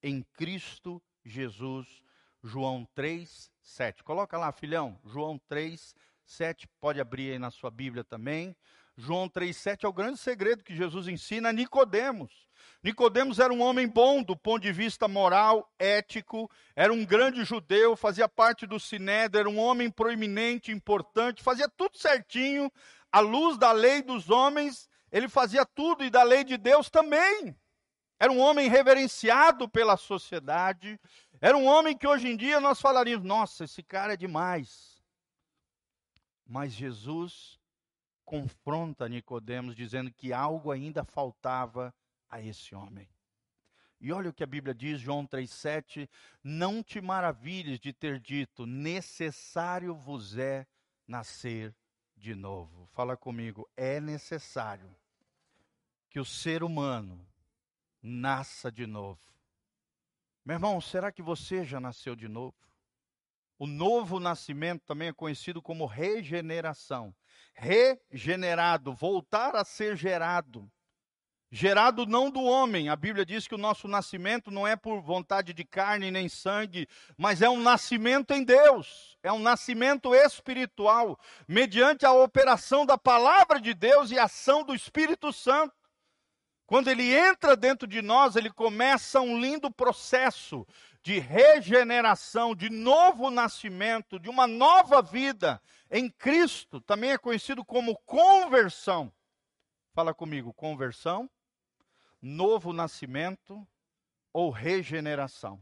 [0.03, 1.87] em Cristo Jesus.
[2.43, 4.03] João 3, 7.
[4.03, 4.99] Coloca lá, filhão.
[5.05, 8.57] João 3, 7, pode abrir aí na sua Bíblia também.
[8.97, 12.49] João 3,7 é o grande segredo que Jesus ensina a Nicodemos.
[12.83, 17.97] Nicodemos era um homem bom do ponto de vista moral, ético, era um grande judeu,
[17.97, 22.71] fazia parte do Sinédrio, era um homem proeminente, importante, fazia tudo certinho,
[23.11, 27.57] à luz da lei dos homens, ele fazia tudo e da lei de Deus também.
[28.21, 31.01] Era um homem reverenciado pela sociedade,
[31.41, 35.03] era um homem que hoje em dia nós falaríamos: nossa, esse cara é demais.
[36.47, 37.59] Mas Jesus
[38.23, 41.95] confronta Nicodemos dizendo que algo ainda faltava
[42.29, 43.09] a esse homem.
[43.99, 46.07] E olha o que a Bíblia diz, João 3,7:
[46.45, 50.67] Não te maravilhes de ter dito, necessário vos é
[51.09, 51.75] nascer
[52.19, 52.87] de novo.
[52.93, 54.95] Fala comigo, é necessário
[56.11, 57.30] que o ser humano
[58.03, 59.21] nasça de novo.
[60.45, 62.57] Meu irmão, será que você já nasceu de novo?
[63.59, 67.15] O novo nascimento também é conhecido como regeneração.
[67.55, 70.71] Regenerado, voltar a ser gerado
[71.51, 72.89] gerado não do homem.
[72.89, 76.89] A Bíblia diz que o nosso nascimento não é por vontade de carne nem sangue,
[77.17, 79.19] mas é um nascimento em Deus.
[79.23, 84.75] É um nascimento espiritual, mediante a operação da palavra de Deus e a ação do
[84.75, 85.75] Espírito Santo.
[86.71, 90.65] Quando ele entra dentro de nós, ele começa um lindo processo
[91.03, 96.81] de regeneração, de novo nascimento, de uma nova vida em Cristo.
[96.81, 99.13] Também é conhecido como conversão.
[99.93, 101.29] Fala comigo, conversão
[102.23, 103.67] novo nascimento
[104.33, 105.61] ou regeneração.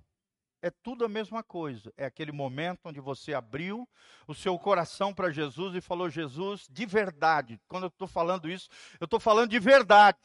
[0.60, 1.90] É tudo a mesma coisa.
[1.96, 3.88] É aquele momento onde você abriu
[4.26, 7.58] o seu coração para Jesus e falou: Jesus, de verdade.
[7.66, 8.68] Quando eu estou falando isso,
[9.00, 10.18] eu estou falando de verdade.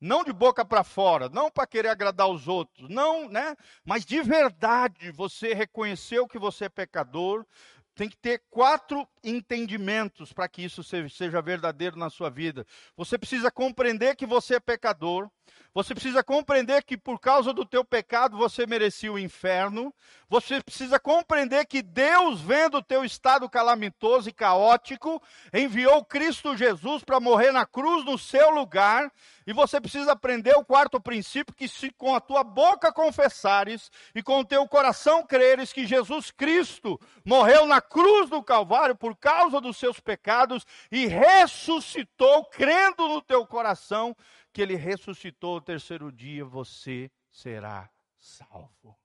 [0.00, 3.56] Não de boca para fora, não para querer agradar os outros, não, né?
[3.84, 7.46] Mas de verdade, você reconheceu que você é pecador,
[7.94, 12.66] tem que ter quatro entendimentos para que isso seja verdadeiro na sua vida.
[12.96, 15.30] Você precisa compreender que você é pecador.
[15.74, 19.92] Você precisa compreender que por causa do teu pecado você merecia o inferno.
[20.28, 25.20] Você precisa compreender que Deus, vendo o teu estado calamitoso e caótico,
[25.52, 29.10] enviou Cristo Jesus para morrer na cruz no seu lugar.
[29.44, 34.22] E você precisa aprender o quarto princípio que se com a tua boca confessares e
[34.22, 39.60] com o teu coração creres que Jesus Cristo morreu na cruz do Calvário por causa
[39.60, 44.16] dos seus pecados e ressuscitou crendo no teu coração
[44.54, 48.96] que ele ressuscitou o terceiro dia, você será salvo.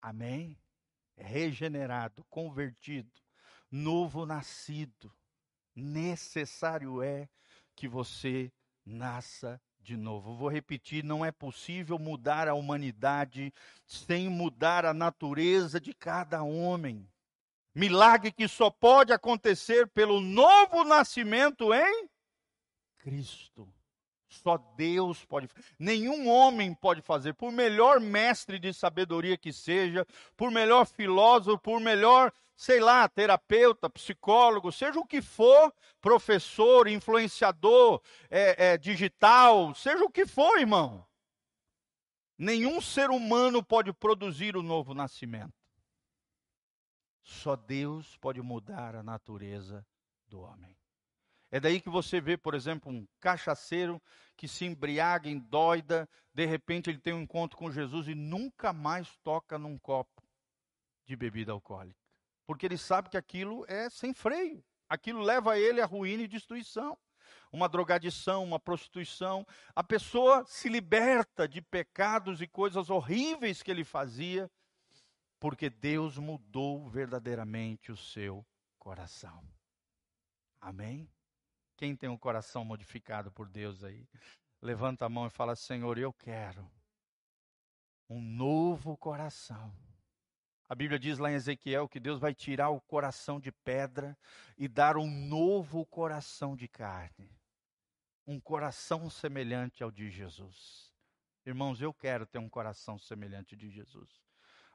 [0.00, 0.56] Amém?
[1.16, 3.10] Regenerado, convertido,
[3.68, 5.12] novo nascido.
[5.74, 7.28] Necessário é
[7.74, 8.52] que você
[8.84, 10.36] nasça de novo.
[10.36, 13.52] Vou repetir: não é possível mudar a humanidade
[13.84, 17.04] sem mudar a natureza de cada homem.
[17.74, 22.08] Milagre que só pode acontecer pelo novo nascimento em
[22.98, 23.75] Cristo.
[24.28, 30.04] Só Deus pode, nenhum homem pode fazer, por melhor mestre de sabedoria que seja,
[30.36, 38.02] por melhor filósofo, por melhor, sei lá, terapeuta, psicólogo, seja o que for, professor, influenciador,
[38.28, 41.06] é, é, digital, seja o que for, irmão.
[42.36, 45.54] Nenhum ser humano pode produzir o novo nascimento.
[47.22, 49.86] Só Deus pode mudar a natureza
[50.28, 50.75] do homem.
[51.50, 54.02] É daí que você vê, por exemplo, um cachaceiro
[54.36, 59.16] que se embriaga, endoida, de repente ele tem um encontro com Jesus e nunca mais
[59.22, 60.22] toca num copo
[61.04, 61.98] de bebida alcoólica.
[62.46, 64.62] Porque ele sabe que aquilo é sem freio.
[64.88, 66.98] Aquilo leva ele à ruína e destruição.
[67.50, 69.46] Uma drogadição, uma prostituição.
[69.74, 74.50] A pessoa se liberta de pecados e coisas horríveis que ele fazia,
[75.40, 78.44] porque Deus mudou verdadeiramente o seu
[78.78, 79.42] coração.
[80.60, 81.08] Amém?
[81.76, 84.08] Quem tem um coração modificado por Deus aí?
[84.62, 86.68] Levanta a mão e fala: Senhor, eu quero
[88.08, 89.72] um novo coração.
[90.68, 94.16] A Bíblia diz lá em Ezequiel que Deus vai tirar o coração de pedra
[94.58, 97.30] e dar um novo coração de carne.
[98.26, 100.92] Um coração semelhante ao de Jesus.
[101.44, 104.24] Irmãos, eu quero ter um coração semelhante de Jesus.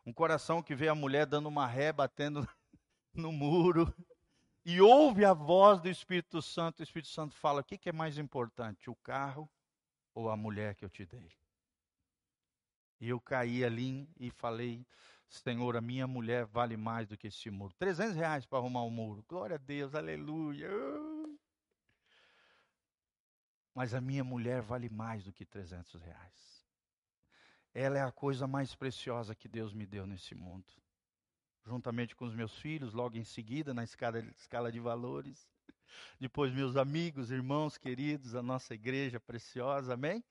[0.05, 2.47] Um coração que vê a mulher dando uma ré, batendo
[3.13, 3.93] no muro,
[4.64, 8.18] e ouve a voz do Espírito Santo, o Espírito Santo fala: o que, é mais
[8.18, 9.49] importante, o carro
[10.14, 11.32] ou a mulher que eu te dei?
[12.99, 14.86] E eu caí ali e falei:
[15.28, 17.74] Senhor, a minha mulher vale mais do que esse muro.
[17.80, 19.26] 300 reais para arrumar o um muro.
[19.28, 20.70] Glória a Deus, aleluia.
[23.74, 26.68] Mas a minha mulher vale mais do que 300 reais.
[27.74, 30.66] Ela é a coisa mais preciosa que Deus me deu nesse mundo.
[31.66, 35.47] Juntamente com os meus filhos, logo em seguida, na escala, escala de valores.
[36.20, 40.24] Depois, meus amigos, irmãos queridos, a nossa igreja preciosa, amém?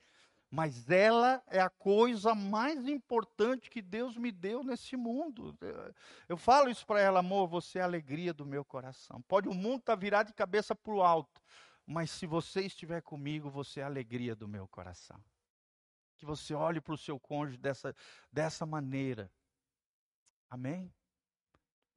[0.50, 5.56] Mas ela é a coisa mais importante que Deus me deu nesse mundo.
[6.28, 9.22] Eu falo isso para ela, amor, você é a alegria do meu coração.
[9.22, 11.40] Pode o mundo estar tá virado de cabeça para o alto,
[11.86, 15.22] mas se você estiver comigo, você é a alegria do meu coração.
[16.16, 17.94] Que você olhe para o seu cônjuge dessa,
[18.32, 19.30] dessa maneira.
[20.48, 20.92] Amém?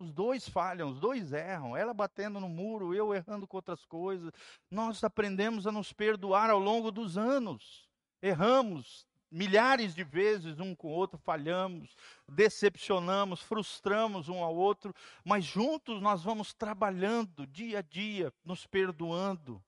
[0.04, 1.76] Os dois falham, os dois erram.
[1.76, 4.32] Ela batendo no muro, eu errando com outras coisas.
[4.70, 7.88] Nós aprendemos a nos perdoar ao longo dos anos.
[8.22, 11.96] Erramos milhares de vezes um com o outro, falhamos,
[12.30, 14.94] decepcionamos, frustramos um ao outro,
[15.26, 19.64] mas juntos nós vamos trabalhando dia a dia, nos perdoando.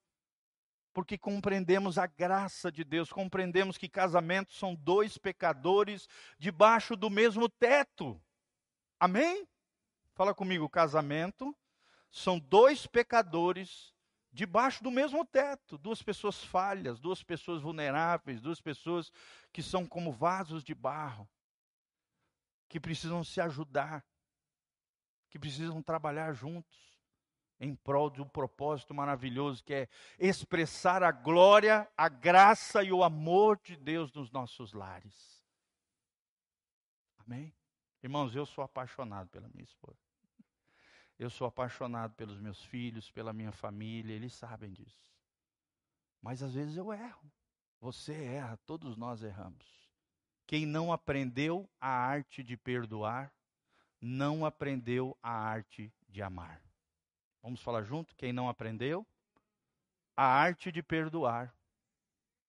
[0.94, 6.08] Porque compreendemos a graça de Deus, compreendemos que casamentos são dois pecadores
[6.38, 8.22] debaixo do mesmo teto.
[9.00, 9.48] Amém?
[10.16, 11.54] Fala comigo, casamento
[12.10, 13.94] são dois pecadores
[14.32, 19.12] debaixo do mesmo teto, duas pessoas falhas, duas pessoas vulneráveis, duas pessoas
[19.52, 21.28] que são como vasos de barro,
[22.70, 24.06] que precisam se ajudar,
[25.30, 26.78] que precisam trabalhar juntos
[27.60, 33.04] em prol de um propósito maravilhoso que é expressar a glória, a graça e o
[33.04, 35.44] amor de Deus nos nossos lares.
[37.20, 37.54] Amém?
[38.02, 40.05] Irmãos, eu sou apaixonado pela minha esposa.
[41.18, 45.14] Eu sou apaixonado pelos meus filhos, pela minha família, eles sabem disso.
[46.22, 47.32] Mas às vezes eu erro.
[47.80, 49.66] Você erra, todos nós erramos.
[50.48, 53.34] Quem não aprendeu a arte de perdoar,
[54.02, 56.62] não aprendeu a arte de amar.
[57.42, 58.16] Vamos falar junto?
[58.16, 59.06] Quem não aprendeu
[60.18, 61.54] a arte de perdoar,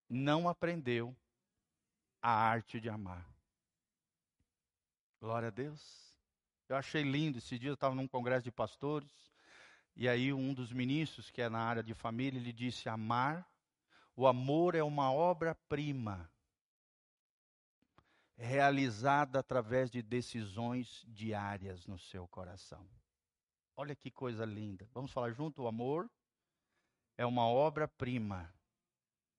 [0.09, 1.17] não aprendeu
[2.23, 3.27] a arte de amar.
[5.21, 6.06] Glória a Deus.
[6.69, 7.39] Eu achei lindo.
[7.39, 9.11] Esse dia eu estava num congresso de pastores.
[9.95, 13.49] E aí um dos ministros, que é na área de família, ele disse: amar,
[14.14, 16.31] o amor é uma obra-prima
[18.37, 22.87] realizada através de decisões diárias no seu coração.
[23.75, 24.89] Olha que coisa linda.
[24.93, 25.62] Vamos falar junto?
[25.62, 26.11] O amor
[27.17, 28.53] é uma obra-prima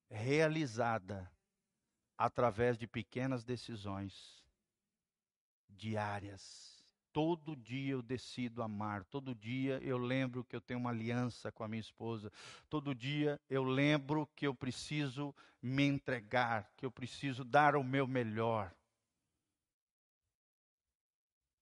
[0.10, 1.32] realizada
[2.18, 4.44] através de pequenas decisões
[5.70, 6.77] diárias.
[7.18, 11.64] Todo dia eu decido amar, todo dia eu lembro que eu tenho uma aliança com
[11.64, 12.32] a minha esposa,
[12.70, 18.06] todo dia eu lembro que eu preciso me entregar, que eu preciso dar o meu
[18.06, 18.72] melhor,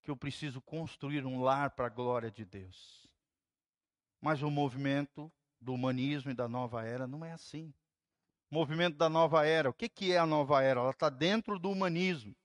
[0.02, 3.08] que eu preciso construir um lar para a glória de Deus.
[4.20, 5.32] Mas o movimento
[5.62, 7.74] do humanismo e da nova era não é assim.
[8.52, 10.82] O movimento da nova era, o que, que é a nova era?
[10.82, 12.36] Ela está dentro do humanismo.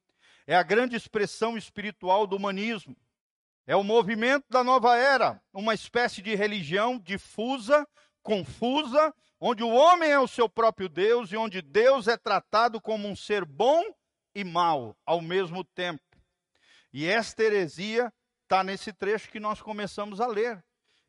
[0.47, 2.97] É a grande expressão espiritual do humanismo.
[3.67, 7.87] É o movimento da nova era, uma espécie de religião difusa,
[8.23, 13.09] confusa, onde o homem é o seu próprio Deus e onde Deus é tratado como
[13.09, 13.83] um ser bom
[14.35, 16.03] e mau ao mesmo tempo.
[16.93, 18.13] E esta heresia
[18.43, 20.65] está nesse trecho que nós começamos a ler,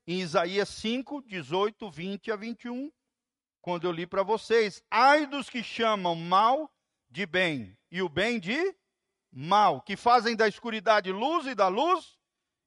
[0.05, 2.91] em Isaías 5, 18, 20 a 21,
[3.61, 6.71] quando eu li para vocês: Ai dos que chamam mal
[7.09, 8.75] de bem e o bem de
[9.31, 12.19] mal, que fazem da escuridade luz e da luz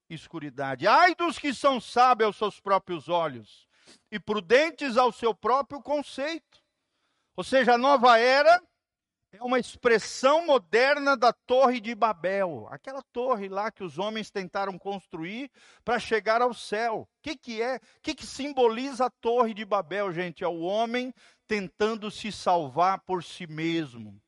[0.08, 0.86] escuridade.
[0.86, 3.66] Ai dos que são sábios aos seus próprios olhos
[4.10, 6.62] e prudentes ao seu próprio conceito.
[7.36, 8.62] Ou seja, a nova era
[9.32, 14.78] é uma expressão moderna da Torre de Babel, aquela torre lá que os homens tentaram
[14.78, 15.50] construir
[15.84, 17.00] para chegar ao céu.
[17.00, 17.76] O que, que é?
[17.76, 20.44] O que, que simboliza a Torre de Babel, gente?
[20.44, 21.12] É o homem
[21.48, 24.22] tentando se salvar por si mesmo.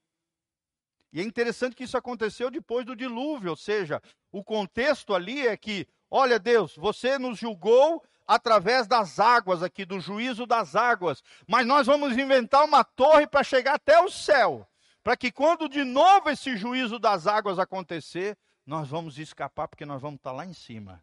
[1.16, 5.56] E é interessante que isso aconteceu depois do dilúvio, ou seja, o contexto ali é
[5.56, 11.66] que, olha Deus, você nos julgou através das águas aqui, do juízo das águas, mas
[11.66, 14.68] nós vamos inventar uma torre para chegar até o céu,
[15.02, 18.36] para que quando de novo esse juízo das águas acontecer,
[18.66, 21.02] nós vamos escapar porque nós vamos estar lá em cima.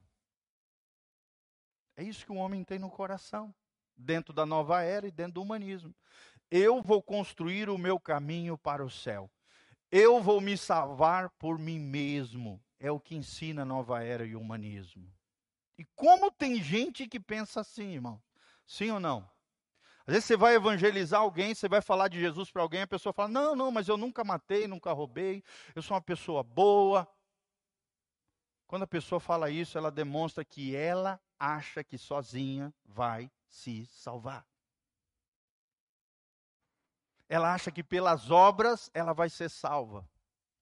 [1.97, 3.51] É isso que o homem tem no coração,
[3.97, 5.91] dentro da nova era e dentro do humanismo.
[6.51, 9.27] Eu vou construir o meu caminho para o céu.
[9.95, 12.59] Eu vou me salvar por mim mesmo.
[12.79, 15.07] É o que ensina a nova era e o humanismo.
[15.77, 18.19] E como tem gente que pensa assim, irmão?
[18.65, 19.19] Sim ou não?
[20.07, 23.13] Às vezes você vai evangelizar alguém, você vai falar de Jesus para alguém, a pessoa
[23.13, 25.43] fala: Não, não, mas eu nunca matei, nunca roubei,
[25.75, 27.07] eu sou uma pessoa boa.
[28.65, 34.43] Quando a pessoa fala isso, ela demonstra que ela acha que sozinha vai se salvar
[37.33, 40.07] ela acha que pelas obras ela vai ser salva.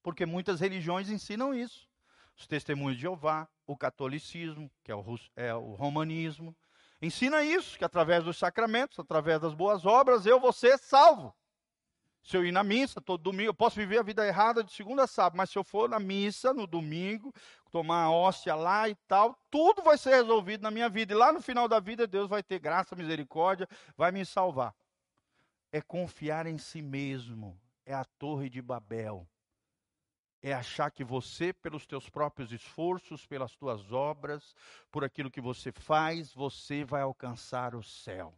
[0.01, 1.86] Porque muitas religiões ensinam isso.
[2.34, 5.03] os testemunhos de Jeová, o catolicismo, que é o,
[5.36, 6.55] é o romanismo.
[7.01, 11.36] Ensina isso, que através dos sacramentos, através das boas obras, eu vou ser salvo.
[12.24, 15.03] Se eu ir na missa todo domingo, eu posso viver a vida errada de segunda
[15.03, 17.34] a sábado, mas se eu for na missa no domingo,
[17.69, 21.11] tomar a hóstia lá e tal, tudo vai ser resolvido na minha vida.
[21.11, 23.67] E lá no final da vida, Deus vai ter graça, misericórdia,
[23.97, 24.74] vai me salvar.
[25.72, 29.28] É confiar em si mesmo, é a torre de Babel.
[30.41, 34.55] É achar que você, pelos teus próprios esforços, pelas tuas obras,
[34.91, 38.36] por aquilo que você faz, você vai alcançar o céu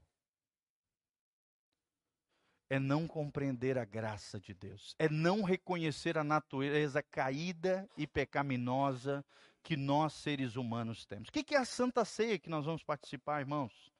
[2.73, 9.23] é não compreender a graça de Deus, é não reconhecer a natureza caída e pecaminosa
[9.61, 11.29] que nós seres humanos temos.
[11.29, 13.92] O que é a Santa Ceia que nós vamos participar, irmãos?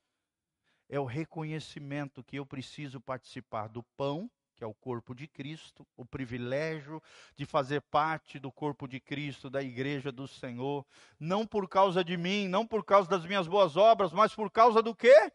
[0.93, 5.87] É o reconhecimento que eu preciso participar do pão, que é o corpo de Cristo,
[5.97, 7.01] o privilégio
[7.35, 10.85] de fazer parte do corpo de Cristo, da igreja do Senhor,
[11.19, 14.83] não por causa de mim, não por causa das minhas boas obras, mas por causa
[14.83, 15.33] do quê?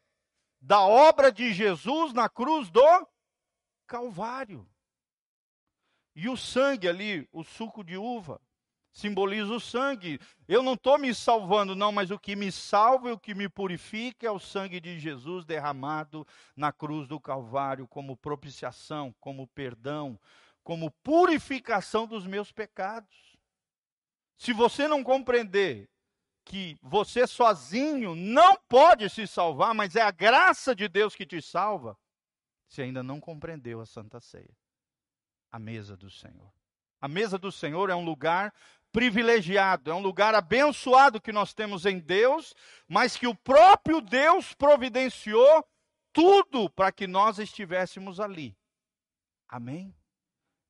[0.61, 3.09] Da obra de Jesus na cruz do
[3.85, 4.65] Calvário.
[6.15, 8.41] E o sangue ali, o suco de uva,
[8.99, 10.21] simboliza o sangue.
[10.49, 13.49] Eu não estou me salvando, não, mas o que me salva e o que me
[13.49, 16.27] purifica é o sangue de Jesus derramado
[16.57, 20.19] na cruz do Calvário, como propiciação, como perdão,
[20.65, 23.37] como purificação dos meus pecados.
[24.37, 25.89] Se você não compreender
[26.45, 31.41] que você sozinho não pode se salvar, mas é a graça de Deus que te
[31.41, 31.97] salva,
[32.67, 34.57] se ainda não compreendeu a Santa Ceia,
[35.53, 36.53] a mesa do Senhor.
[37.01, 38.53] A mesa do Senhor é um lugar
[38.93, 42.55] privilegiado, é um lugar abençoado que nós temos em Deus,
[42.87, 45.65] mas que o próprio Deus providenciou
[46.13, 48.57] tudo para que nós estivéssemos ali.
[49.49, 49.95] Amém?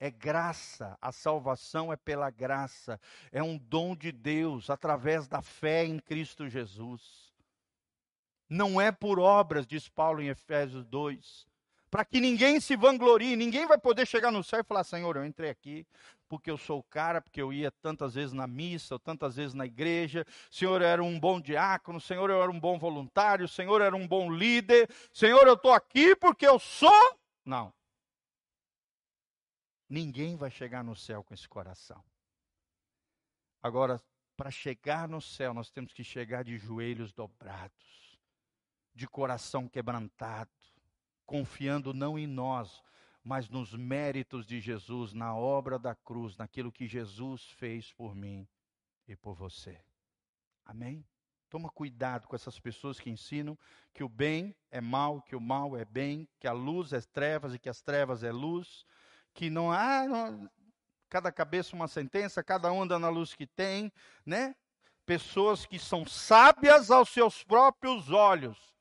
[0.01, 3.01] É graça, a salvação é pela graça,
[3.33, 7.33] é um dom de Deus através da fé em Cristo Jesus.
[8.49, 11.47] Não é por obras, diz Paulo em Efésios 2
[11.91, 15.25] para que ninguém se vanglorie, ninguém vai poder chegar no céu e falar: Senhor, eu
[15.25, 15.87] entrei aqui
[16.29, 19.55] porque eu sou o cara, porque eu ia tantas vezes na missa, ou tantas vezes
[19.55, 23.81] na igreja, Senhor, eu era um bom diácono, Senhor, eu era um bom voluntário, Senhor,
[23.81, 27.19] eu era um bom líder, Senhor, eu estou aqui porque eu sou.
[27.45, 27.73] Não.
[29.89, 32.05] Ninguém vai chegar no céu com esse coração.
[33.63, 33.99] Agora,
[34.37, 38.19] para chegar no céu, nós temos que chegar de joelhos dobrados,
[38.95, 40.51] de coração quebrantado
[41.29, 42.83] confiando não em nós,
[43.23, 48.49] mas nos méritos de Jesus, na obra da cruz, naquilo que Jesus fez por mim
[49.07, 49.79] e por você.
[50.65, 51.05] Amém?
[51.51, 53.59] Toma cuidado com essas pessoas que ensinam
[53.93, 57.53] que o bem é mal, que o mal é bem, que a luz é trevas
[57.53, 58.87] e que as trevas é luz,
[59.35, 60.51] que não há não,
[61.11, 63.93] cada cabeça uma sentença, cada anda na luz que tem,
[64.25, 64.57] né?
[65.05, 68.78] Pessoas que são sábias aos seus próprios olhos,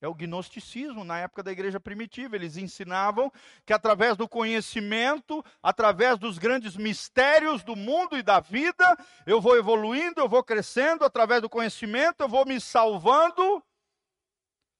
[0.00, 2.36] é o gnosticismo na época da igreja primitiva.
[2.36, 3.32] Eles ensinavam
[3.64, 9.56] que através do conhecimento, através dos grandes mistérios do mundo e da vida, eu vou
[9.56, 13.62] evoluindo, eu vou crescendo, através do conhecimento, eu vou me salvando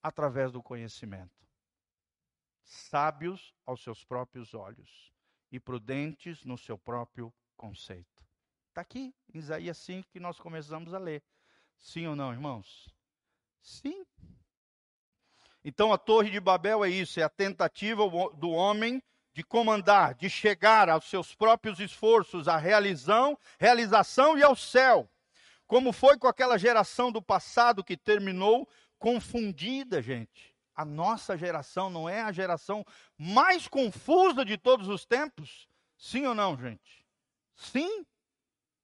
[0.02, 1.30] através do conhecimento.
[2.62, 5.12] Sábios aos seus próprios olhos
[5.50, 8.24] e prudentes no seu próprio conceito.
[8.68, 11.22] Está aqui, em Isaías 5, que nós começamos a ler.
[11.78, 12.94] Sim ou não, irmãos?
[13.62, 14.04] Sim.
[15.68, 19.02] Então a Torre de Babel é isso, é a tentativa do homem
[19.32, 25.10] de comandar, de chegar aos seus próprios esforços, à realização, realização e ao céu.
[25.66, 30.54] Como foi com aquela geração do passado que terminou confundida, gente.
[30.72, 32.84] A nossa geração não é a geração
[33.18, 35.66] mais confusa de todos os tempos?
[35.98, 37.04] Sim ou não, gente?
[37.56, 38.06] Sim.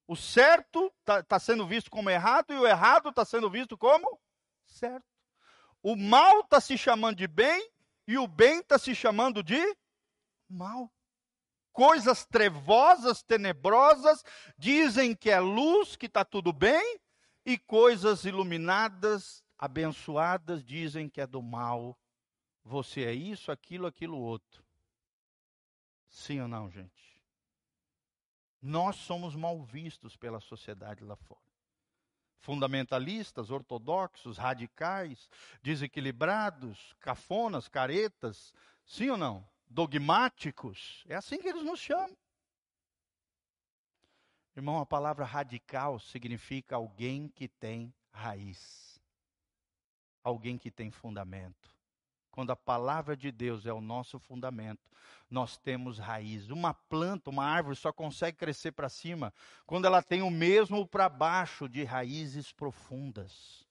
[0.05, 4.21] O certo está tá sendo visto como errado e o errado está sendo visto como
[4.67, 5.12] certo.
[5.83, 7.69] O mal está se chamando de bem
[8.07, 9.61] e o bem está se chamando de
[10.49, 10.93] mal.
[11.73, 14.23] Coisas trevosas, tenebrosas,
[14.57, 17.01] dizem que é luz, que está tudo bem,
[17.45, 21.99] e coisas iluminadas, abençoadas, dizem que é do mal.
[22.63, 24.65] Você é isso, aquilo, aquilo outro.
[26.09, 27.21] Sim ou não, gente?
[28.61, 31.52] Nós somos mal vistos pela sociedade lá fora
[32.43, 35.31] fundamentalistas, ortodoxos, radicais,
[35.63, 38.53] desequilibrados, cafonas, caretas,
[38.85, 39.49] sim ou não?
[39.69, 41.05] Dogmáticos.
[41.09, 42.17] É assim que eles nos chamam.
[44.55, 49.01] Irmão, a palavra radical significa alguém que tem raiz,
[50.23, 51.72] alguém que tem fundamento,
[52.33, 54.91] quando a palavra de Deus é o nosso fundamento,
[55.31, 56.49] nós temos raiz.
[56.49, 59.33] Uma planta, uma árvore só consegue crescer para cima
[59.67, 63.67] quando ela tem o mesmo para baixo de raízes profundas.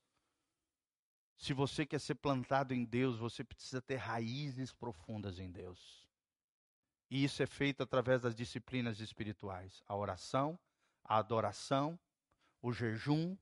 [1.38, 6.08] Se você quer ser plantado em Deus, você precisa ter raízes profundas em Deus.
[7.10, 10.58] E isso é feito através das disciplinas espirituais: a oração,
[11.04, 12.00] a adoração,
[12.62, 13.36] o jejum,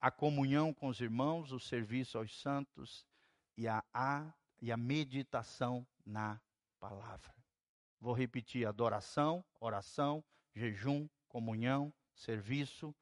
[0.00, 3.06] a comunhão com os irmãos, o serviço aos santos
[3.56, 3.84] e a,
[4.60, 6.40] e a meditação na
[6.78, 7.34] palavra.
[8.00, 10.22] Vou repetir: adoração, oração,
[10.54, 12.94] jejum, comunhão, serviço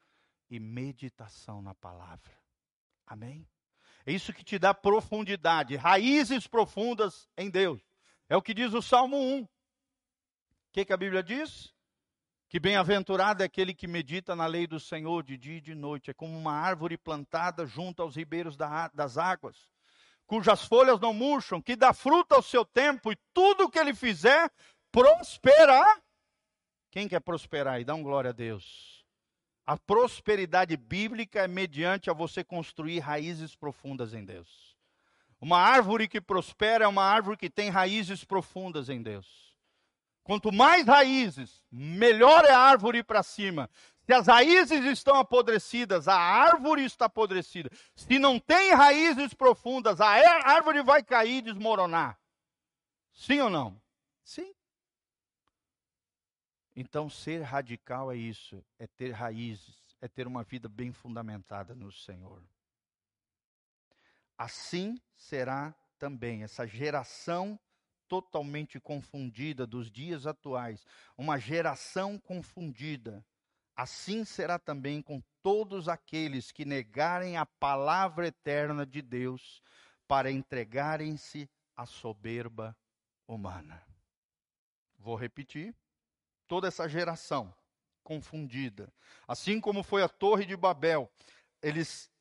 [0.49, 2.33] e meditação na palavra.
[3.07, 3.49] Amém?
[4.05, 7.81] É isso que te dá profundidade, raízes profundas em Deus.
[8.29, 9.43] É o que diz o Salmo 1.
[9.43, 9.49] O
[10.73, 11.75] que, que a Bíblia diz?
[12.49, 16.11] Que bem-aventurado é aquele que medita na lei do Senhor de dia e de noite.
[16.11, 19.71] É como uma árvore plantada junto aos ribeiros da, das águas,
[20.33, 23.95] cujas folhas não murcham, que dá fruta ao seu tempo e tudo o que ele
[23.95, 24.51] fizer
[24.91, 26.01] prosperará.
[26.91, 29.05] Quem quer prosperar e dá um glória a Deus?
[29.67, 34.75] A prosperidade bíblica é mediante a você construir raízes profundas em Deus.
[35.39, 39.42] Uma árvore que prospera é uma árvore que tem raízes profundas em Deus.
[40.25, 43.69] Quanto mais raízes, melhor é a árvore para cima.
[44.05, 47.71] Se as raízes estão apodrecidas, a árvore está apodrecida.
[47.95, 52.19] Se não tem raízes profundas, a árvore vai cair e desmoronar.
[53.13, 53.81] Sim ou não?
[54.25, 54.53] Sim.
[56.75, 61.93] Então, ser radical é isso, é ter raízes, é ter uma vida bem fundamentada no
[61.93, 62.43] Senhor.
[64.39, 67.59] Assim será também essa geração
[68.13, 70.85] totalmente confundida dos dias atuais,
[71.17, 73.25] uma geração confundida.
[73.75, 79.63] Assim será também com todos aqueles que negarem a palavra eterna de Deus
[80.07, 82.77] para entregarem-se à soberba
[83.27, 83.83] humana.
[84.99, 85.75] Vou repetir
[86.47, 87.55] toda essa geração
[88.03, 88.93] confundida.
[89.27, 91.11] Assim como foi a Torre de Babel,
[91.63, 92.12] eles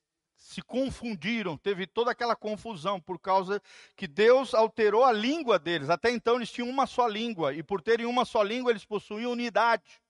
[0.42, 3.62] se confundiram, teve toda aquela confusão por causa
[3.96, 5.90] que Deus alterou a língua deles.
[5.90, 9.32] Até então eles tinham uma só língua e por terem uma só língua eles possuíam
[9.32, 10.02] unidade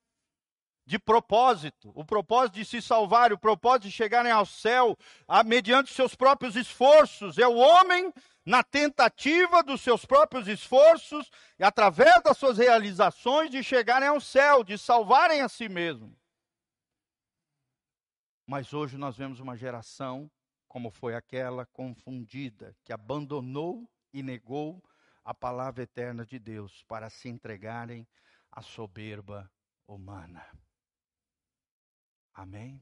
[0.85, 5.93] de propósito, o propósito de se salvar, o propósito de chegarem ao céu, a, mediante
[5.93, 7.37] seus próprios esforços.
[7.37, 8.11] É o homem
[8.45, 11.29] na tentativa dos seus próprios esforços
[11.59, 16.17] e através das suas realizações de chegarem ao céu, de salvarem a si mesmo.
[18.51, 20.29] Mas hoje nós vemos uma geração,
[20.67, 24.83] como foi aquela, confundida, que abandonou e negou
[25.23, 28.05] a palavra eterna de Deus para se entregarem
[28.51, 29.49] à soberba
[29.87, 30.45] humana.
[32.33, 32.81] Amém?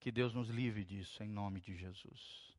[0.00, 2.56] Que Deus nos livre disso, em nome de Jesus.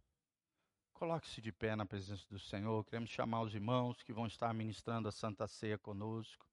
[0.93, 2.85] Coloque-se de pé na presença do Senhor.
[2.85, 6.52] Queremos chamar os irmãos que vão estar ministrando a Santa Ceia conosco.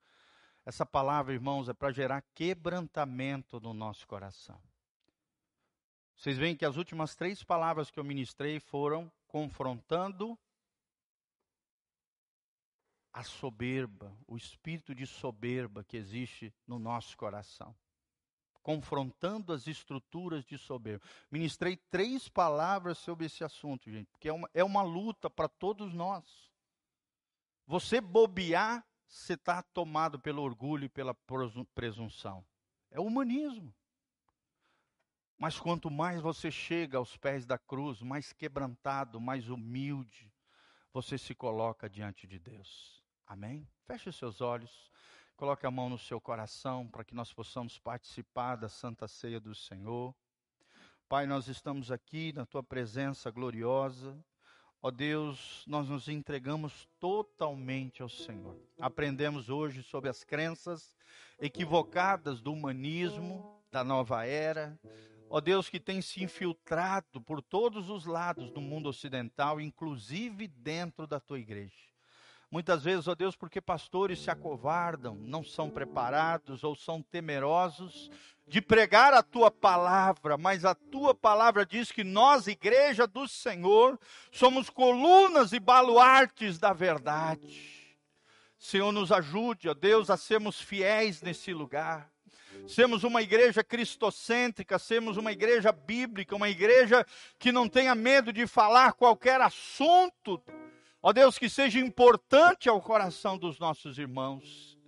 [0.64, 4.60] Essa palavra, irmãos, é para gerar quebrantamento no nosso coração.
[6.16, 10.38] Vocês veem que as últimas três palavras que eu ministrei foram confrontando
[13.12, 17.74] a soberba, o espírito de soberba que existe no nosso coração
[18.62, 21.04] confrontando as estruturas de soberba.
[21.30, 25.92] Ministrei três palavras sobre esse assunto, gente, porque é uma, é uma luta para todos
[25.92, 26.24] nós.
[27.66, 31.12] Você bobear, você está tomado pelo orgulho e pela
[31.74, 32.46] presunção.
[32.92, 33.74] É humanismo.
[35.36, 40.32] Mas quanto mais você chega aos pés da cruz, mais quebrantado, mais humilde,
[40.92, 43.02] você se coloca diante de Deus.
[43.26, 43.68] Amém?
[43.84, 44.90] Feche os seus olhos.
[45.36, 49.54] Coloque a mão no seu coração para que nós possamos participar da Santa Ceia do
[49.54, 50.14] Senhor.
[51.08, 54.24] Pai, nós estamos aqui na tua presença gloriosa.
[54.82, 58.56] Ó Deus, nós nos entregamos totalmente ao Senhor.
[58.78, 60.96] Aprendemos hoje sobre as crenças
[61.38, 64.80] equivocadas do humanismo, da nova era.
[65.28, 71.06] Ó Deus, que tem se infiltrado por todos os lados do mundo ocidental, inclusive dentro
[71.06, 71.89] da tua igreja.
[72.50, 78.10] Muitas vezes, ó Deus, porque pastores se acovardam, não são preparados ou são temerosos
[78.44, 83.96] de pregar a tua palavra, mas a tua palavra diz que nós, igreja do Senhor,
[84.32, 87.96] somos colunas e baluartes da verdade.
[88.58, 92.10] Senhor, nos ajude, ó Deus, a sermos fiéis nesse lugar.
[92.66, 97.06] Sermos uma igreja cristocêntrica, sermos uma igreja bíblica, uma igreja
[97.38, 100.42] que não tenha medo de falar qualquer assunto
[101.02, 104.78] Ó Deus, que seja importante ao coração dos nossos irmãos.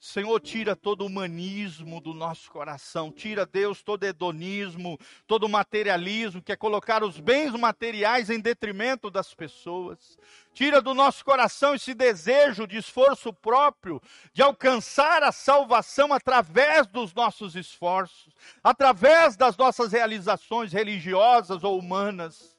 [0.00, 6.56] Senhor, tira todo humanismo do nosso coração, tira, Deus, todo hedonismo, todo materialismo, que é
[6.56, 10.18] colocar os bens materiais em detrimento das pessoas.
[10.54, 14.00] Tira do nosso coração esse desejo de esforço próprio,
[14.32, 18.34] de alcançar a salvação através dos nossos esforços,
[18.64, 22.58] através das nossas realizações religiosas ou humanas.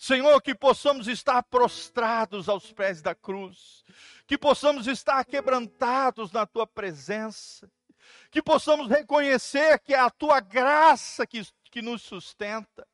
[0.00, 3.84] Senhor, que possamos estar prostrados aos pés da cruz,
[4.26, 7.70] que possamos estar quebrantados na tua presença,
[8.30, 12.88] que possamos reconhecer que é a tua graça que, que nos sustenta,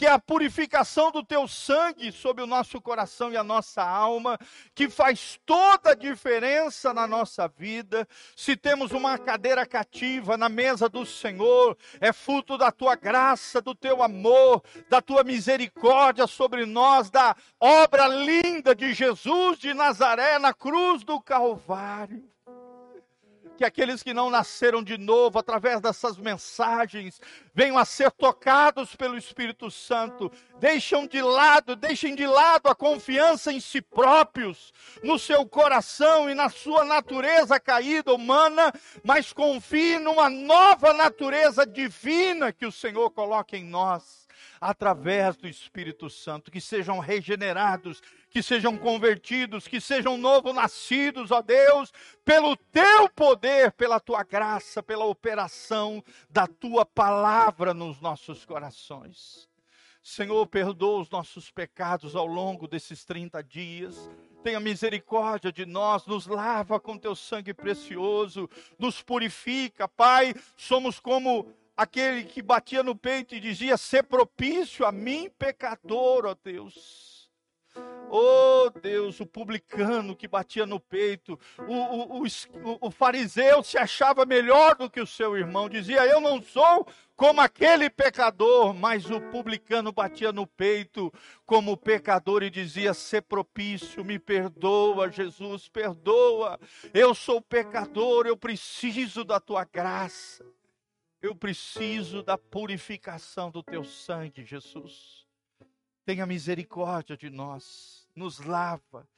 [0.00, 4.38] que é a purificação do teu sangue sobre o nosso coração e a nossa alma,
[4.74, 8.08] que faz toda a diferença na nossa vida.
[8.34, 13.74] Se temos uma cadeira cativa na mesa do Senhor, é fruto da tua graça, do
[13.74, 20.54] teu amor, da tua misericórdia sobre nós, da obra linda de Jesus de Nazaré na
[20.54, 22.26] cruz do Calvário
[23.60, 27.20] que aqueles que não nasceram de novo, através dessas mensagens,
[27.54, 30.32] venham a ser tocados pelo Espírito Santo.
[30.58, 36.34] Deixam de lado, deixem de lado a confiança em si próprios, no seu coração e
[36.34, 38.72] na sua natureza caída humana,
[39.04, 44.26] mas confiem numa nova natureza divina que o Senhor coloca em nós
[44.60, 51.42] através do Espírito Santo, que sejam regenerados, que sejam convertidos, que sejam novo nascidos, ó
[51.42, 51.92] Deus,
[52.24, 59.50] pelo teu poder, pela tua graça, pela operação da tua palavra nos nossos corações.
[60.02, 64.10] Senhor, perdoa os nossos pecados ao longo desses 30 dias.
[64.42, 70.34] Tenha misericórdia de nós, nos lava com teu sangue precioso, nos purifica, Pai.
[70.56, 76.34] Somos como aquele que batia no peito e dizia: Ser propício a mim, pecador, ó
[76.42, 77.09] Deus.
[78.12, 84.26] Oh Deus, o publicano que batia no peito, o, o, o, o, fariseu se achava
[84.26, 86.84] melhor do que o seu irmão, dizia: Eu não sou
[87.14, 91.12] como aquele pecador, mas o publicano batia no peito
[91.46, 96.58] como pecador e dizia: Ser propício, me perdoa, Jesus, perdoa.
[96.92, 100.44] Eu sou pecador, eu preciso da tua graça,
[101.22, 105.24] eu preciso da purificação do teu sangue, Jesus.
[106.04, 109.08] Tenha misericórdia de nós, nos lava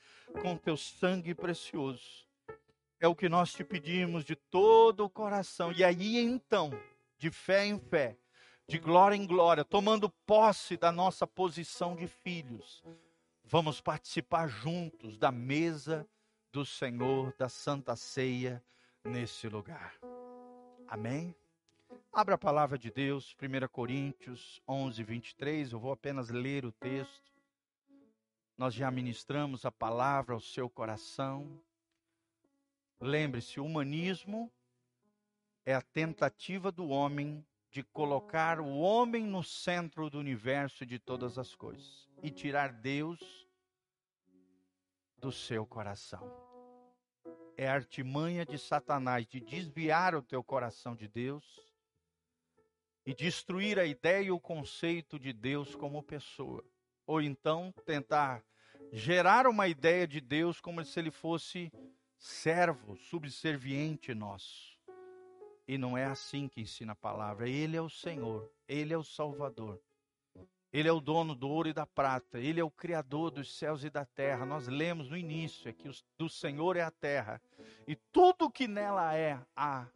[0.41, 2.27] com teu sangue precioso.
[3.01, 5.73] É o que nós te pedimos de todo o coração.
[5.73, 6.71] E aí então,
[7.19, 8.17] de fé em fé,
[8.67, 12.83] de glória em glória, tomando posse da nossa posição de filhos,
[13.45, 16.07] vamos participar juntos da mesa
[16.53, 18.63] do Senhor, da Santa Ceia
[19.05, 19.95] nesse lugar.
[20.87, 21.35] Amém?
[22.13, 25.73] Abra a palavra de Deus, 1 Coríntios 11, 23.
[25.73, 27.32] Eu vou apenas ler o texto.
[28.57, 31.61] Nós já ministramos a palavra ao seu coração.
[33.01, 34.53] Lembre-se: o humanismo
[35.65, 41.39] é a tentativa do homem de colocar o homem no centro do universo de todas
[41.39, 43.49] as coisas e tirar Deus
[45.17, 46.31] do seu coração.
[47.57, 51.45] É a artimanha de Satanás de desviar o teu coração de Deus
[53.07, 56.65] e destruir a ideia e o conceito de Deus como pessoa.
[57.13, 58.43] Ou então tentar
[58.91, 61.71] gerar uma ideia de Deus como se ele fosse
[62.19, 64.79] servo, subserviente nosso.
[65.69, 67.47] E não é assim que ensina a palavra.
[67.47, 69.79] Ele é o Senhor, ele é o Salvador.
[70.73, 73.85] Ele é o dono do ouro e da prata, ele é o criador dos céus
[73.85, 74.47] e da terra.
[74.47, 77.43] Nós lemos no início é que do Senhor é a terra
[77.87, 79.87] e tudo que nela é há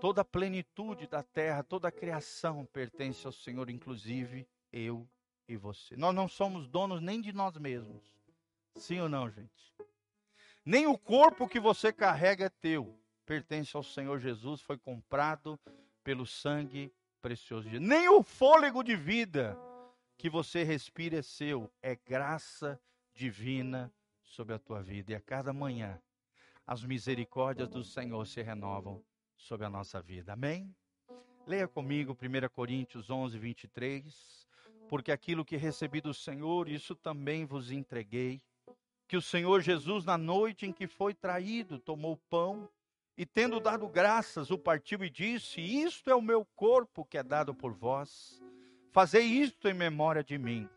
[0.00, 5.06] Toda a plenitude da terra, toda a criação pertence ao Senhor, inclusive eu
[5.54, 5.96] e você.
[5.96, 8.02] Nós não somos donos nem de nós mesmos.
[8.76, 9.74] Sim ou não, gente?
[10.64, 12.98] Nem o corpo que você carrega é teu.
[13.26, 15.58] Pertence ao Senhor Jesus, foi comprado
[16.02, 19.56] pelo sangue precioso de Nem o fôlego de vida
[20.16, 22.80] que você respira é seu, é graça
[23.14, 23.92] divina
[24.22, 25.12] sobre a tua vida.
[25.12, 26.00] E a cada manhã
[26.66, 29.04] as misericórdias do Senhor se renovam
[29.36, 30.32] sobre a nossa vida.
[30.32, 30.74] Amém?
[31.46, 34.46] Leia comigo 1 Coríntios 11, 23.
[34.92, 38.42] Porque aquilo que recebi do Senhor, isso também vos entreguei.
[39.08, 42.68] Que o Senhor Jesus, na noite em que foi traído, tomou pão
[43.16, 47.22] e, tendo dado graças, o partiu e disse: Isto é o meu corpo que é
[47.22, 48.38] dado por vós.
[48.90, 50.68] Fazei isto em memória de mim.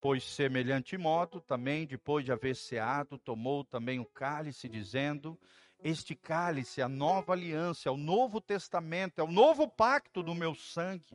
[0.00, 5.38] Pois, semelhante modo, também, depois de haver ceado, tomou também o cálice, dizendo:
[5.84, 10.54] este cálice, a nova aliança, é o novo testamento, é o novo pacto do meu
[10.54, 11.14] sangue.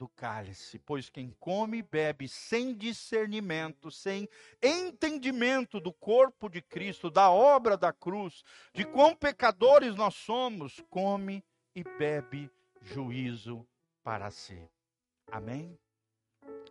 [0.00, 4.26] do cálice, pois quem come e bebe sem discernimento, sem
[4.62, 8.42] entendimento do corpo de Cristo, da obra da cruz,
[8.72, 11.44] de quão pecadores nós somos, come
[11.74, 13.68] e bebe juízo
[14.02, 14.66] para si.
[15.30, 15.78] Amém?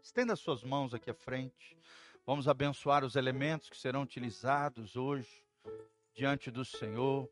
[0.01, 1.77] Estenda suas mãos aqui à frente.
[2.25, 5.43] Vamos abençoar os elementos que serão utilizados hoje
[6.15, 7.29] diante do Senhor.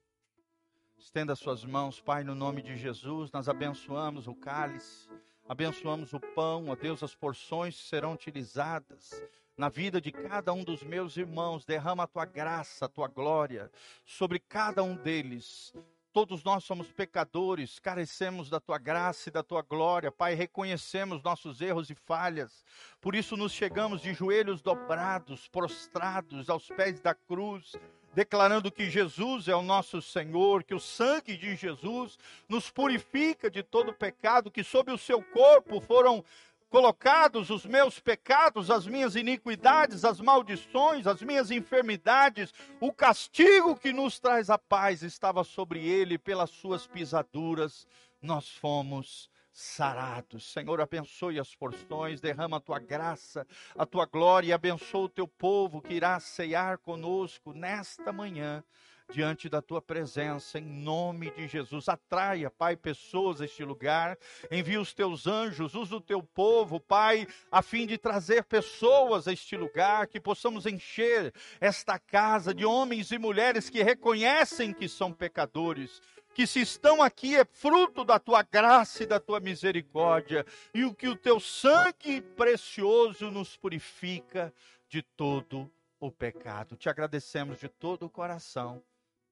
[0.96, 3.32] Estenda suas mãos, Pai, no nome de Jesus.
[3.32, 5.10] Nós abençoamos o cálice,
[5.48, 9.24] abençoamos o pão, ó Deus, as porções serão utilizadas
[9.58, 11.66] na vida de cada um dos meus irmãos.
[11.66, 13.72] Derrama a tua graça, a tua glória
[14.06, 15.74] sobre cada um deles.
[16.18, 20.34] Todos nós somos pecadores, carecemos da tua graça e da tua glória, Pai.
[20.34, 22.66] Reconhecemos nossos erros e falhas,
[23.00, 27.76] por isso nos chegamos de joelhos dobrados, prostrados aos pés da cruz,
[28.16, 32.18] declarando que Jesus é o nosso Senhor, que o sangue de Jesus
[32.50, 36.26] nos purifica de todo pecado, que sob o seu corpo foram
[36.70, 43.94] colocados os meus pecados, as minhas iniquidades, as maldições, as minhas enfermidades, o castigo que
[43.94, 47.88] nos traz a paz estava sobre ele, pelas suas pisaduras
[48.22, 50.52] nós fomos sarados.
[50.52, 55.28] Senhor, abençoe as porções, derrama a tua graça, a tua glória e abençoa o teu
[55.28, 58.64] povo que irá ceiar conosco nesta manhã
[59.12, 61.88] diante da tua presença, em nome de Jesus.
[61.88, 64.18] Atraia, Pai, pessoas a este lugar,
[64.52, 69.34] envia os teus anjos, usa o teu povo, Pai, a fim de trazer pessoas a
[69.34, 75.12] este lugar, que possamos encher esta casa de homens e mulheres que reconhecem que são
[75.14, 76.02] pecadores
[76.34, 80.94] que se estão aqui é fruto da tua graça e da tua misericórdia, e o
[80.94, 84.54] que o teu sangue precioso nos purifica
[84.88, 85.68] de todo
[86.00, 86.76] o pecado.
[86.76, 88.84] Te agradecemos de todo o coração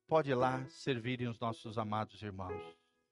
[0.08, 2.85] Pode ir lá servirem os nossos amados irmãos.